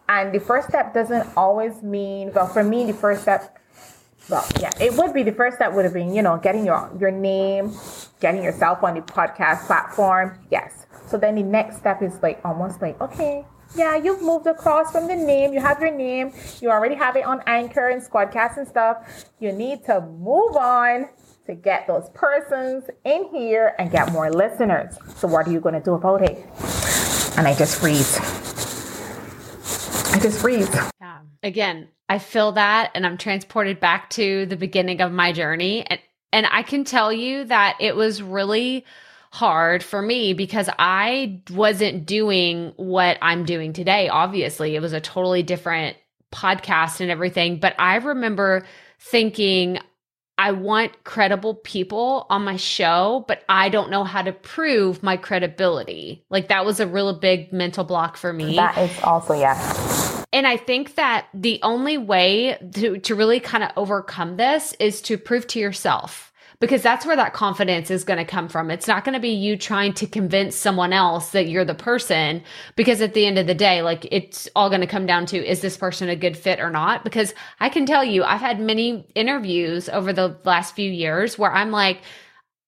And 0.08 0.32
the 0.32 0.40
first 0.40 0.68
step 0.68 0.94
doesn't 0.94 1.28
always 1.36 1.82
mean, 1.82 2.32
well, 2.36 2.46
for 2.46 2.64
me, 2.64 2.86
the 2.86 2.94
first 2.94 3.24
step, 3.24 3.58
well, 4.30 4.46
yeah, 4.60 4.70
it 4.80 4.94
would 4.94 5.12
be 5.12 5.24
the 5.24 5.32
first 5.32 5.56
step 5.56 5.74
would 5.74 5.86
have 5.86 5.96
been, 5.96 6.14
you 6.14 6.22
know, 6.22 6.38
getting 6.38 6.68
your, 6.68 6.96
your 7.00 7.10
name, 7.10 7.74
getting 8.20 8.44
yourself 8.44 8.84
on 8.84 8.94
the 8.94 9.02
podcast 9.02 9.66
platform. 9.66 10.38
Yes. 10.52 10.86
So 11.08 11.18
then 11.18 11.34
the 11.34 11.42
next 11.42 11.78
step 11.78 12.04
is 12.04 12.22
like 12.22 12.40
almost 12.46 12.80
like, 12.80 13.02
okay, 13.02 13.44
yeah, 13.76 13.96
you've 13.96 14.22
moved 14.22 14.46
across 14.46 14.92
from 14.92 15.08
the 15.08 15.16
name. 15.16 15.52
You 15.52 15.62
have 15.62 15.82
your 15.82 15.96
name. 15.96 16.32
You 16.60 16.70
already 16.70 16.94
have 16.94 17.16
it 17.16 17.26
on 17.26 17.42
Anchor 17.48 17.88
and 17.88 18.04
Squadcast 18.04 18.58
and 18.58 18.68
stuff. 18.68 19.26
You 19.40 19.52
need 19.52 19.84
to 19.86 20.02
move 20.02 20.56
on 20.58 21.10
to 21.52 21.56
get 21.56 21.86
those 21.86 22.10
persons 22.14 22.86
in 23.04 23.26
here 23.26 23.76
and 23.78 23.92
get 23.92 24.12
more 24.14 24.32
listeners. 24.32 24.98
So 25.18 25.28
what 25.28 25.48
are 25.48 25.52
you 25.52 25.60
going 25.60 25.76
to 25.76 25.82
do 25.82 25.94
about 25.94 26.22
it? 26.22 26.38
And 27.38 27.46
I 27.46 27.54
just 27.58 27.80
freeze. 27.80 28.18
I 30.14 30.20
just 30.20 30.40
freeze. 30.40 30.74
Yeah. 31.02 31.20
Again, 31.44 31.90
I 32.08 32.20
feel 32.20 32.54
that 32.54 32.92
and 32.96 33.06
I'm 33.06 33.18
transported 33.18 33.82
back 33.82 34.10
to 34.12 34.46
the 34.46 34.56
beginning 34.56 35.02
of 35.02 35.12
my 35.12 35.32
journey 35.32 35.86
and 35.86 36.00
and 36.34 36.48
I 36.50 36.64
can 36.64 36.86
tell 36.86 37.12
you 37.12 37.44
that 37.46 37.76
it 37.82 37.94
was 37.94 38.22
really 38.22 38.86
hard 39.34 39.84
for 39.84 40.02
me 40.02 40.34
because 40.34 40.70
I 40.80 41.42
wasn't 41.50 42.06
doing 42.06 42.72
what 42.78 43.18
I'm 43.22 43.44
doing 43.44 43.74
today. 43.74 44.08
Obviously, 44.08 44.78
it 44.78 44.82
was 44.82 44.94
a 44.94 45.02
totally 45.02 45.44
different 45.44 45.98
podcast 46.32 47.02
and 47.02 47.12
everything, 47.12 47.60
but 47.60 47.76
I 47.78 47.98
remember 47.98 48.64
thinking 48.98 49.80
I 50.42 50.54
want 50.54 51.04
credible 51.04 51.54
people 51.54 52.26
on 52.32 52.44
my 52.44 52.56
show, 52.56 53.26
but 53.28 53.44
I 53.48 53.70
don't 53.70 53.92
know 53.92 54.04
how 54.04 54.24
to 54.24 54.32
prove 54.32 55.04
my 55.04 55.16
credibility. 55.16 56.26
Like 56.32 56.48
that 56.48 56.66
was 56.66 56.80
a 56.80 56.88
real 56.88 57.14
big 57.14 57.54
mental 57.54 57.84
block 57.84 58.18
for 58.18 58.34
me. 58.34 58.56
That 58.56 58.76
is 58.76 59.04
also, 59.04 59.36
yeah. 59.36 60.26
And 60.34 60.48
I 60.48 60.58
think 60.58 60.96
that 60.96 61.28
the 61.36 61.60
only 61.62 62.00
way 62.00 62.58
to, 62.74 62.98
to 62.98 63.14
really 63.14 63.40
kind 63.40 63.64
of 63.64 63.70
overcome 63.78 64.38
this 64.38 64.74
is 64.80 65.04
to 65.04 65.20
prove 65.20 65.46
to 65.46 65.60
yourself 65.60 66.31
because 66.62 66.84
that's 66.84 67.08
where 67.08 67.16
that 67.16 67.34
confidence 67.34 67.90
is 67.92 68.06
going 68.06 68.20
to 68.20 68.24
come 68.24 68.48
from. 68.48 68.70
It's 68.70 68.88
not 68.88 69.04
going 69.04 69.16
to 69.16 69.20
be 69.20 69.32
you 69.32 69.58
trying 69.58 69.94
to 69.94 70.06
convince 70.06 70.56
someone 70.56 70.94
else 70.94 71.32
that 71.32 71.50
you're 71.50 71.66
the 71.66 71.74
person 71.74 72.44
because 72.76 73.02
at 73.02 73.16
the 73.16 73.26
end 73.26 73.40
of 73.40 73.48
the 73.48 73.56
day, 73.56 73.82
like 73.82 74.08
it's 74.12 74.48
all 74.56 74.70
going 74.70 74.82
to 74.82 74.88
come 74.88 75.08
down 75.08 75.26
to 75.26 75.46
is 75.46 75.62
this 75.62 75.76
person 75.76 76.08
a 76.08 76.16
good 76.16 76.38
fit 76.38 76.60
or 76.60 76.70
not? 76.70 77.04
Because 77.04 77.34
I 77.60 77.70
can 77.70 77.88
tell 77.88 78.04
you, 78.04 78.24
I've 78.24 78.40
had 78.40 78.62
many 78.62 79.06
interviews 79.16 79.90
over 79.90 80.14
the 80.14 80.38
last 80.46 80.76
few 80.76 80.90
years 80.90 81.38
where 81.38 81.52
I'm 81.52 81.72
like, 81.72 82.02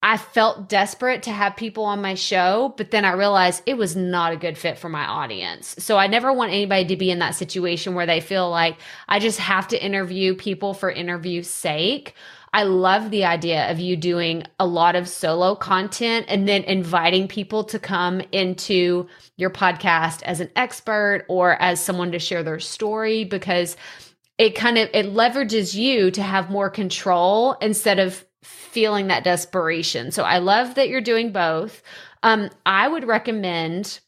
I 0.01 0.17
felt 0.17 0.67
desperate 0.67 1.23
to 1.23 1.31
have 1.31 1.55
people 1.55 1.85
on 1.85 2.01
my 2.01 2.15
show, 2.15 2.73
but 2.75 2.91
then 2.91 3.05
I 3.05 3.13
realized 3.13 3.63
it 3.65 3.77
was 3.77 3.95
not 3.95 4.33
a 4.33 4.37
good 4.37 4.57
fit 4.57 4.77
for 4.77 4.89
my 4.89 5.05
audience. 5.05 5.75
So 5.79 5.97
I 5.97 6.07
never 6.07 6.33
want 6.33 6.51
anybody 6.51 6.83
to 6.87 6.97
be 6.97 7.09
in 7.09 7.19
that 7.19 7.35
situation 7.35 7.95
where 7.95 8.05
they 8.05 8.19
feel 8.19 8.49
like 8.49 8.75
I 9.07 9.19
just 9.19 9.39
have 9.39 9.69
to 9.69 9.81
interview 9.81 10.35
people 10.35 10.73
for 10.73 10.91
interview's 10.91 11.49
sake. 11.49 12.15
I 12.53 12.63
love 12.63 13.09
the 13.09 13.25
idea 13.25 13.69
of 13.71 13.79
you 13.79 13.97
doing 13.97 14.43
a 14.59 14.65
lot 14.67 14.95
of 14.95 15.09
solo 15.09 15.55
content 15.55 16.27
and 16.29 16.47
then 16.47 16.63
inviting 16.63 17.27
people 17.27 17.63
to 17.65 17.79
come 17.79 18.21
into 18.31 19.07
your 19.37 19.49
podcast 19.49 20.21
as 20.21 20.39
an 20.39 20.51
expert 20.55 21.25
or 21.27 21.59
as 21.59 21.83
someone 21.83 22.11
to 22.11 22.19
share 22.19 22.43
their 22.43 22.59
story 22.59 23.23
because 23.23 23.75
it 24.37 24.55
kind 24.55 24.77
of 24.77 24.89
it 24.93 25.13
leverages 25.13 25.73
you 25.73 26.11
to 26.11 26.21
have 26.21 26.51
more 26.51 26.69
control 26.69 27.53
instead 27.53 27.97
of 27.97 28.23
feeling 28.43 29.07
that 29.07 29.23
desperation. 29.23 30.11
So 30.11 30.23
I 30.23 30.37
love 30.37 30.75
that 30.75 30.89
you're 30.89 31.01
doing 31.01 31.31
both. 31.31 31.81
Um, 32.21 32.49
I 32.65 32.87
would 32.87 33.07
recommend 33.07 33.99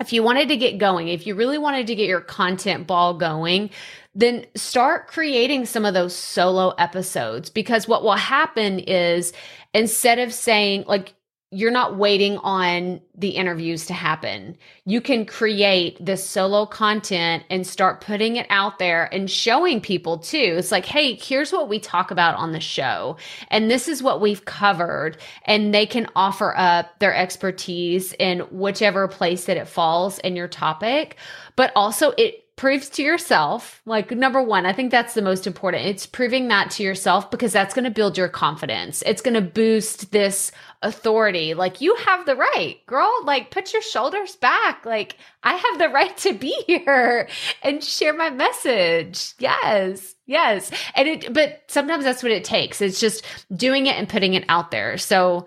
if 0.00 0.12
you 0.12 0.22
wanted 0.22 0.48
to 0.48 0.56
get 0.56 0.78
going, 0.78 1.08
if 1.08 1.26
you 1.26 1.34
really 1.34 1.58
wanted 1.58 1.86
to 1.86 1.94
get 1.94 2.08
your 2.08 2.20
content 2.20 2.86
ball 2.86 3.14
going, 3.14 3.70
then 4.14 4.46
start 4.54 5.08
creating 5.08 5.66
some 5.66 5.84
of 5.84 5.94
those 5.94 6.14
solo 6.14 6.70
episodes 6.78 7.50
because 7.50 7.88
what 7.88 8.02
will 8.02 8.12
happen 8.12 8.78
is 8.78 9.32
instead 9.72 10.18
of 10.18 10.32
saying 10.32 10.84
like 10.86 11.14
you're 11.54 11.70
not 11.70 11.96
waiting 11.96 12.36
on 12.38 13.00
the 13.14 13.30
interviews 13.30 13.86
to 13.86 13.94
happen. 13.94 14.56
You 14.84 15.00
can 15.00 15.24
create 15.24 16.04
this 16.04 16.28
solo 16.28 16.66
content 16.66 17.44
and 17.48 17.64
start 17.64 18.00
putting 18.00 18.36
it 18.36 18.46
out 18.50 18.80
there 18.80 19.08
and 19.14 19.30
showing 19.30 19.80
people 19.80 20.18
too. 20.18 20.56
It's 20.58 20.72
like, 20.72 20.84
hey, 20.84 21.14
here's 21.14 21.52
what 21.52 21.68
we 21.68 21.78
talk 21.78 22.10
about 22.10 22.34
on 22.36 22.50
the 22.50 22.60
show, 22.60 23.16
and 23.48 23.70
this 23.70 23.86
is 23.88 24.02
what 24.02 24.20
we've 24.20 24.44
covered. 24.44 25.16
And 25.44 25.72
they 25.72 25.86
can 25.86 26.08
offer 26.16 26.56
up 26.56 26.98
their 26.98 27.14
expertise 27.14 28.12
in 28.18 28.40
whichever 28.50 29.06
place 29.06 29.44
that 29.44 29.56
it 29.56 29.68
falls 29.68 30.18
in 30.18 30.34
your 30.34 30.48
topic. 30.48 31.16
But 31.56 31.72
also, 31.76 32.10
it 32.18 32.43
proves 32.56 32.88
to 32.88 33.02
yourself 33.02 33.82
like 33.84 34.10
number 34.10 34.42
one 34.42 34.64
i 34.64 34.72
think 34.72 34.90
that's 34.90 35.14
the 35.14 35.22
most 35.22 35.46
important. 35.46 35.86
It's 35.86 36.06
proving 36.06 36.48
that 36.48 36.70
to 36.72 36.82
yourself 36.84 37.30
because 37.30 37.52
that's 37.52 37.74
going 37.74 37.84
to 37.84 37.90
build 37.90 38.16
your 38.16 38.28
confidence. 38.28 39.02
It's 39.04 39.22
going 39.22 39.34
to 39.34 39.40
boost 39.40 40.12
this 40.12 40.52
authority. 40.82 41.54
Like 41.54 41.80
you 41.80 41.96
have 41.96 42.26
the 42.26 42.36
right 42.36 42.76
girl. 42.86 43.10
Like 43.24 43.50
put 43.50 43.72
your 43.72 43.82
shoulders 43.82 44.36
back. 44.36 44.84
Like 44.84 45.16
i 45.42 45.54
have 45.54 45.78
the 45.78 45.88
right 45.88 46.16
to 46.18 46.32
be 46.32 46.54
here 46.66 47.28
and 47.62 47.82
share 47.82 48.14
my 48.14 48.30
message. 48.30 49.34
Yes 49.38 50.14
yes. 50.26 50.70
And 50.94 51.08
it 51.08 51.32
but 51.32 51.62
sometimes 51.66 52.04
that's 52.04 52.22
what 52.22 52.32
it 52.32 52.44
takes. 52.44 52.80
It's 52.80 53.00
just 53.00 53.24
doing 53.54 53.86
it 53.86 53.96
and 53.96 54.08
putting 54.08 54.34
it 54.34 54.44
out 54.48 54.70
there. 54.70 54.96
So 54.96 55.46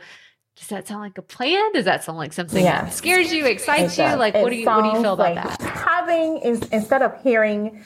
does 0.57 0.67
that 0.69 0.87
sound 0.87 1.01
like 1.01 1.17
a 1.17 1.21
plan? 1.21 1.71
Does 1.73 1.85
that 1.85 2.03
sound 2.03 2.17
like 2.17 2.33
something 2.33 2.63
yeah. 2.63 2.85
that 2.85 2.93
scares 2.93 3.31
you, 3.31 3.45
excites 3.45 3.97
you? 3.97 4.05
Like, 4.05 4.33
what 4.33 4.49
do 4.49 4.55
you 4.55 4.65
what 4.65 4.81
do 4.81 4.89
you 4.89 5.01
feel 5.03 5.13
about 5.13 5.35
like 5.35 5.59
that? 5.59 5.61
Having 5.61 6.37
is 6.37 6.61
instead 6.69 7.01
of 7.03 7.21
hearing 7.21 7.83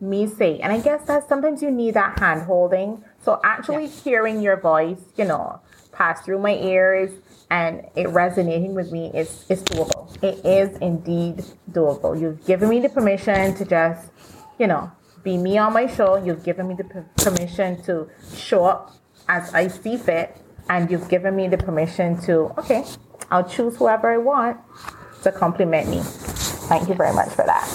me 0.00 0.26
say, 0.26 0.60
and 0.60 0.72
I 0.72 0.80
guess 0.80 1.04
that 1.06 1.28
sometimes 1.28 1.62
you 1.62 1.70
need 1.70 1.94
that 1.94 2.18
hand 2.18 2.42
holding. 2.42 3.04
So 3.22 3.40
actually 3.44 3.84
yeah. 3.86 4.02
hearing 4.04 4.40
your 4.40 4.56
voice, 4.56 5.00
you 5.16 5.24
know, 5.24 5.60
pass 5.92 6.24
through 6.24 6.38
my 6.38 6.54
ears 6.54 7.10
and 7.50 7.86
it 7.96 8.08
resonating 8.08 8.74
with 8.74 8.92
me 8.92 9.10
is 9.14 9.44
is 9.48 9.62
doable. 9.64 10.08
It 10.22 10.44
is 10.44 10.76
indeed 10.78 11.44
doable. 11.72 12.18
You've 12.20 12.44
given 12.46 12.68
me 12.68 12.80
the 12.80 12.88
permission 12.88 13.54
to 13.56 13.64
just, 13.64 14.10
you 14.58 14.68
know, 14.68 14.90
be 15.24 15.36
me 15.36 15.58
on 15.58 15.72
my 15.72 15.86
show. 15.86 16.16
You've 16.16 16.44
given 16.44 16.68
me 16.68 16.74
the 16.74 17.04
permission 17.16 17.82
to 17.82 18.08
show 18.34 18.64
up 18.64 18.94
as 19.28 19.52
I 19.54 19.68
see 19.68 19.96
fit 19.96 20.41
and 20.68 20.90
you've 20.90 21.08
given 21.08 21.34
me 21.36 21.48
the 21.48 21.58
permission 21.58 22.20
to, 22.22 22.52
okay, 22.58 22.84
I'll 23.30 23.48
choose 23.48 23.76
whoever 23.76 24.10
I 24.10 24.18
want 24.18 24.58
to 25.22 25.32
compliment 25.32 25.88
me. 25.88 26.00
Thank 26.02 26.88
you 26.88 26.94
very 26.94 27.14
much 27.14 27.30
for 27.30 27.44
that. 27.44 27.66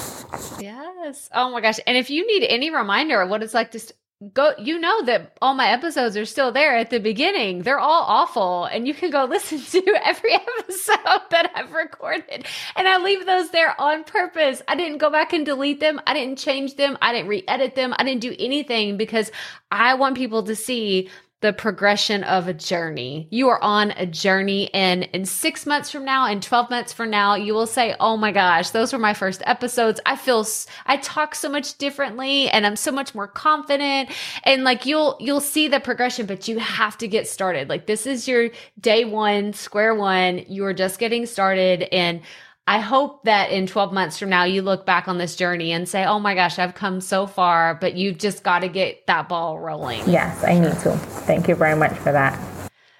Yes. 0.59 1.29
Oh 1.33 1.51
my 1.51 1.61
gosh. 1.61 1.79
And 1.85 1.97
if 1.97 2.09
you 2.09 2.25
need 2.27 2.45
any 2.47 2.69
reminder 2.69 3.21
of 3.21 3.29
what 3.29 3.43
it's 3.43 3.53
like 3.53 3.71
to 3.71 3.79
st- 3.79 3.93
go, 4.33 4.53
you 4.57 4.79
know 4.79 5.03
that 5.03 5.37
all 5.41 5.53
my 5.53 5.69
episodes 5.69 6.17
are 6.17 6.25
still 6.25 6.51
there 6.51 6.75
at 6.75 6.89
the 6.89 6.99
beginning. 6.99 7.61
They're 7.61 7.79
all 7.79 8.03
awful. 8.03 8.65
And 8.65 8.87
you 8.87 8.93
can 8.93 9.11
go 9.11 9.25
listen 9.29 9.59
to 9.59 9.99
every 10.03 10.33
episode 10.59 11.21
that 11.31 11.51
I've 11.55 11.71
recorded. 11.71 12.45
And 12.75 12.87
I 12.87 12.97
leave 12.97 13.25
those 13.25 13.51
there 13.51 13.79
on 13.79 14.03
purpose. 14.03 14.61
I 14.67 14.75
didn't 14.75 14.97
go 14.97 15.09
back 15.09 15.33
and 15.33 15.45
delete 15.45 15.79
them. 15.79 16.01
I 16.07 16.13
didn't 16.13 16.39
change 16.39 16.75
them. 16.75 16.97
I 17.01 17.13
didn't 17.13 17.29
re 17.29 17.43
edit 17.47 17.75
them. 17.75 17.93
I 17.97 18.03
didn't 18.03 18.21
do 18.21 18.35
anything 18.39 18.97
because 18.97 19.31
I 19.71 19.93
want 19.93 20.17
people 20.17 20.43
to 20.43 20.55
see 20.55 21.09
the 21.41 21.53
progression 21.53 22.23
of 22.23 22.47
a 22.47 22.53
journey. 22.53 23.27
You 23.29 23.49
are 23.49 23.61
on 23.63 23.91
a 23.91 24.07
journey 24.07 24.73
and 24.73 25.03
in 25.13 25.25
6 25.25 25.65
months 25.67 25.91
from 25.91 26.03
now 26.03 26.25
and 26.25 26.41
12 26.41 26.69
months 26.71 26.93
from 26.93 27.11
now, 27.11 27.35
you 27.35 27.53
will 27.53 27.67
say, 27.67 27.95
"Oh 27.99 28.17
my 28.17 28.31
gosh, 28.31 28.71
those 28.71 28.91
were 28.91 28.97
my 28.97 29.13
first 29.13 29.43
episodes. 29.45 29.99
I 30.05 30.15
feel 30.15 30.47
I 30.87 30.97
talk 30.97 31.35
so 31.35 31.47
much 31.47 31.77
differently 31.77 32.49
and 32.49 32.65
I'm 32.65 32.75
so 32.75 32.91
much 32.91 33.13
more 33.13 33.27
confident." 33.27 34.09
And 34.45 34.63
like 34.63 34.87
you'll 34.87 35.15
you'll 35.19 35.39
see 35.39 35.67
the 35.67 35.79
progression, 35.79 36.25
but 36.25 36.47
you 36.47 36.57
have 36.57 36.97
to 36.97 37.07
get 37.07 37.27
started. 37.27 37.69
Like 37.69 37.85
this 37.85 38.07
is 38.07 38.27
your 38.27 38.49
day 38.79 39.05
1, 39.05 39.53
square 39.53 39.93
one. 39.93 40.43
You 40.47 40.65
are 40.65 40.73
just 40.73 40.97
getting 40.97 41.27
started 41.27 41.83
and 41.91 42.21
I 42.67 42.79
hope 42.79 43.23
that 43.23 43.49
in 43.49 43.65
12 43.65 43.93
months 43.93 44.19
from 44.19 44.29
now, 44.29 44.43
you 44.43 44.61
look 44.61 44.85
back 44.85 45.07
on 45.07 45.17
this 45.17 45.37
journey 45.37 45.71
and 45.71 45.87
say, 45.87 46.03
oh 46.03 46.19
my 46.19 46.35
gosh, 46.35 46.59
I've 46.59 46.75
come 46.75 46.99
so 46.99 47.25
far, 47.25 47.75
but 47.75 47.95
you've 47.95 48.17
just 48.17 48.43
got 48.43 48.59
to 48.59 48.67
get 48.67 49.07
that 49.07 49.29
ball 49.29 49.57
rolling. 49.57 50.01
Yes, 50.07 50.43
I 50.43 50.59
need 50.59 50.77
to. 50.79 50.91
Thank 51.25 51.47
you 51.47 51.55
very 51.55 51.77
much 51.77 51.93
for 51.99 52.11
that. 52.11 52.37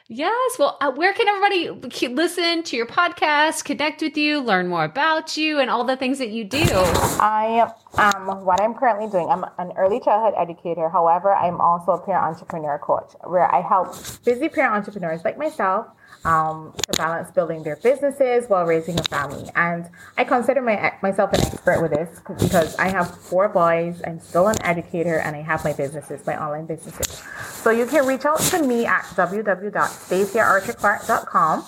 Yes. 0.10 0.58
Well, 0.58 0.78
uh, 0.80 0.92
where 0.92 1.12
can 1.12 1.28
everybody 1.28 1.70
listen 2.08 2.64
to 2.64 2.78
your 2.78 2.86
podcast, 2.86 3.66
connect 3.66 4.02
with 4.02 4.16
you, 4.16 4.40
learn 4.40 4.70
more 4.70 4.86
about 4.86 5.36
you, 5.36 5.60
and 5.60 5.70
all 5.70 5.84
the 5.84 5.98
things 5.98 6.18
that 6.20 6.30
you 6.30 6.46
do? 6.46 6.64
I 6.64 7.70
um, 7.96 8.46
what 8.46 8.62
I'm 8.62 8.74
currently 8.74 9.10
doing. 9.10 9.28
I'm 9.28 9.44
an 9.58 9.74
early 9.76 10.00
childhood 10.00 10.34
educator. 10.40 10.88
However, 10.88 11.36
I'm 11.36 11.60
also 11.60 11.92
a 11.92 12.06
parent 12.06 12.24
entrepreneur 12.24 12.80
coach, 12.80 13.12
where 13.26 13.54
I 13.54 13.60
help 13.60 13.98
busy 14.24 14.48
parent 14.48 14.76
entrepreneurs 14.76 15.26
like 15.26 15.38
myself 15.38 15.88
um, 16.28 16.74
to 16.84 16.92
balance 16.98 17.32
building 17.32 17.64
their 17.64 17.78
businesses 17.78 18.48
while 18.50 18.66
raising 18.66 19.00
a 19.00 19.04
family. 19.04 19.50
And 19.56 19.90
I 20.18 20.26
consider 20.26 20.62
my, 20.62 20.94
myself 21.02 21.32
an 21.32 21.40
expert 21.40 21.82
with 21.82 21.92
this 21.92 22.20
because 22.38 22.76
I 22.76 22.90
have 22.90 23.18
four 23.18 23.48
boys, 23.48 24.02
I'm 24.06 24.20
still 24.20 24.50
an 24.50 24.62
educator, 24.62 25.20
and 25.20 25.38
I 25.38 25.42
have 25.42 25.64
my 25.64 25.72
businesses, 25.72 26.28
my 26.28 26.38
online 26.40 26.66
businesses. 26.66 27.24
So 27.54 27.70
you 27.72 27.86
can 27.86 28.06
reach 28.06 28.26
out 28.26 28.40
to 28.40 28.62
me 28.62 28.86
at 28.86 29.04
www.staciaarcherclarke.com. 29.04 31.66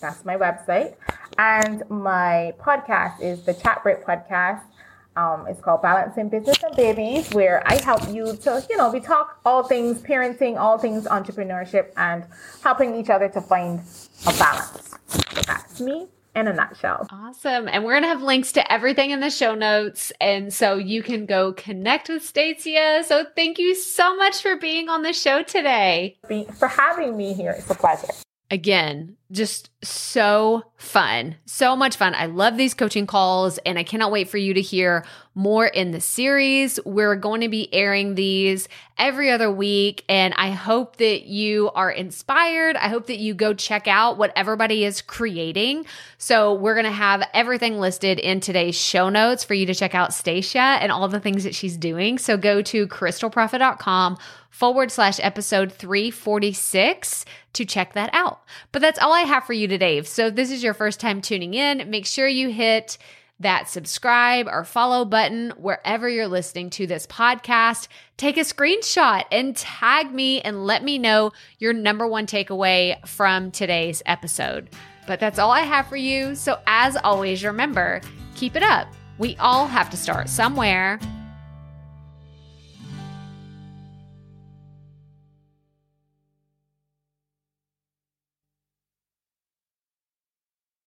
That's 0.00 0.24
my 0.24 0.36
website. 0.36 0.94
And 1.36 1.82
my 1.90 2.54
podcast 2.58 3.20
is 3.20 3.42
the 3.42 3.52
Chat 3.52 3.82
Break 3.82 4.06
Podcast. 4.06 4.62
Um, 5.18 5.48
it's 5.48 5.60
called 5.60 5.82
Balancing 5.82 6.28
Business 6.28 6.62
and 6.62 6.76
Babies, 6.76 7.28
where 7.34 7.60
I 7.66 7.82
help 7.82 8.08
you 8.08 8.36
to, 8.36 8.64
you 8.70 8.76
know, 8.76 8.88
we 8.92 9.00
talk 9.00 9.40
all 9.44 9.64
things 9.64 10.00
parenting, 10.00 10.56
all 10.56 10.78
things 10.78 11.06
entrepreneurship, 11.06 11.90
and 11.96 12.24
helping 12.62 12.94
each 12.94 13.10
other 13.10 13.28
to 13.30 13.40
find 13.40 13.80
a 14.26 14.32
balance. 14.34 14.94
So 15.08 15.42
that's 15.44 15.80
me 15.80 16.06
in 16.36 16.46
a 16.46 16.52
nutshell. 16.52 17.08
Awesome. 17.10 17.66
And 17.66 17.84
we're 17.84 17.94
going 17.94 18.04
to 18.04 18.08
have 18.08 18.22
links 18.22 18.52
to 18.52 18.72
everything 18.72 19.10
in 19.10 19.18
the 19.18 19.30
show 19.30 19.56
notes. 19.56 20.12
And 20.20 20.54
so 20.54 20.76
you 20.76 21.02
can 21.02 21.26
go 21.26 21.52
connect 21.52 22.08
with 22.08 22.24
Stacia. 22.24 23.02
So 23.04 23.26
thank 23.34 23.58
you 23.58 23.74
so 23.74 24.14
much 24.14 24.40
for 24.40 24.54
being 24.56 24.88
on 24.88 25.02
the 25.02 25.12
show 25.12 25.42
today. 25.42 26.16
For 26.60 26.68
having 26.68 27.16
me 27.16 27.32
here. 27.32 27.56
It's 27.58 27.68
a 27.68 27.74
pleasure. 27.74 28.06
Again, 28.50 29.16
just 29.30 29.68
so 29.84 30.62
fun. 30.76 31.36
So 31.44 31.76
much 31.76 31.96
fun. 31.96 32.14
I 32.14 32.26
love 32.26 32.56
these 32.56 32.72
coaching 32.72 33.06
calls 33.06 33.58
and 33.58 33.78
I 33.78 33.82
cannot 33.82 34.10
wait 34.10 34.30
for 34.30 34.38
you 34.38 34.54
to 34.54 34.62
hear 34.62 35.04
more 35.34 35.66
in 35.66 35.90
the 35.90 36.00
series. 36.00 36.80
We're 36.86 37.14
going 37.14 37.42
to 37.42 37.50
be 37.50 37.72
airing 37.74 38.14
these 38.14 38.66
every 38.96 39.30
other 39.30 39.52
week 39.52 40.02
and 40.08 40.32
I 40.38 40.52
hope 40.52 40.96
that 40.96 41.24
you 41.26 41.70
are 41.74 41.90
inspired. 41.90 42.76
I 42.76 42.88
hope 42.88 43.06
that 43.08 43.18
you 43.18 43.34
go 43.34 43.52
check 43.52 43.86
out 43.86 44.16
what 44.16 44.32
everybody 44.34 44.82
is 44.82 45.02
creating. 45.02 45.84
So 46.16 46.54
we're 46.54 46.74
going 46.74 46.86
to 46.86 46.90
have 46.90 47.28
everything 47.34 47.78
listed 47.78 48.18
in 48.18 48.40
today's 48.40 48.76
show 48.76 49.10
notes 49.10 49.44
for 49.44 49.52
you 49.52 49.66
to 49.66 49.74
check 49.74 49.94
out 49.94 50.14
Stacia 50.14 50.58
and 50.58 50.90
all 50.90 51.06
the 51.06 51.20
things 51.20 51.44
that 51.44 51.54
she's 51.54 51.76
doing. 51.76 52.16
So 52.16 52.38
go 52.38 52.62
to 52.62 52.88
crystalprofit.com 52.88 54.16
forward 54.58 54.90
slash 54.90 55.20
episode 55.22 55.70
346 55.72 57.24
to 57.52 57.64
check 57.64 57.92
that 57.92 58.10
out. 58.12 58.40
But 58.72 58.82
that's 58.82 58.98
all 58.98 59.12
I 59.12 59.20
have 59.20 59.44
for 59.44 59.52
you 59.52 59.68
today. 59.68 60.02
So 60.02 60.26
if 60.26 60.34
this 60.34 60.50
is 60.50 60.64
your 60.64 60.74
first 60.74 60.98
time 60.98 61.20
tuning 61.20 61.54
in, 61.54 61.88
make 61.88 62.06
sure 62.06 62.26
you 62.26 62.48
hit 62.48 62.98
that 63.38 63.68
subscribe 63.68 64.48
or 64.48 64.64
follow 64.64 65.04
button 65.04 65.50
wherever 65.58 66.08
you're 66.08 66.26
listening 66.26 66.70
to 66.70 66.88
this 66.88 67.06
podcast. 67.06 67.86
Take 68.16 68.36
a 68.36 68.40
screenshot 68.40 69.26
and 69.30 69.54
tag 69.54 70.12
me 70.12 70.40
and 70.40 70.66
let 70.66 70.82
me 70.82 70.98
know 70.98 71.30
your 71.60 71.72
number 71.72 72.08
one 72.08 72.26
takeaway 72.26 73.06
from 73.06 73.52
today's 73.52 74.02
episode. 74.06 74.70
But 75.06 75.20
that's 75.20 75.38
all 75.38 75.52
I 75.52 75.60
have 75.60 75.86
for 75.86 75.96
you. 75.96 76.34
So 76.34 76.58
as 76.66 76.96
always, 76.96 77.44
remember, 77.44 78.00
keep 78.34 78.56
it 78.56 78.64
up. 78.64 78.88
We 79.18 79.36
all 79.36 79.68
have 79.68 79.88
to 79.90 79.96
start 79.96 80.28
somewhere 80.28 80.98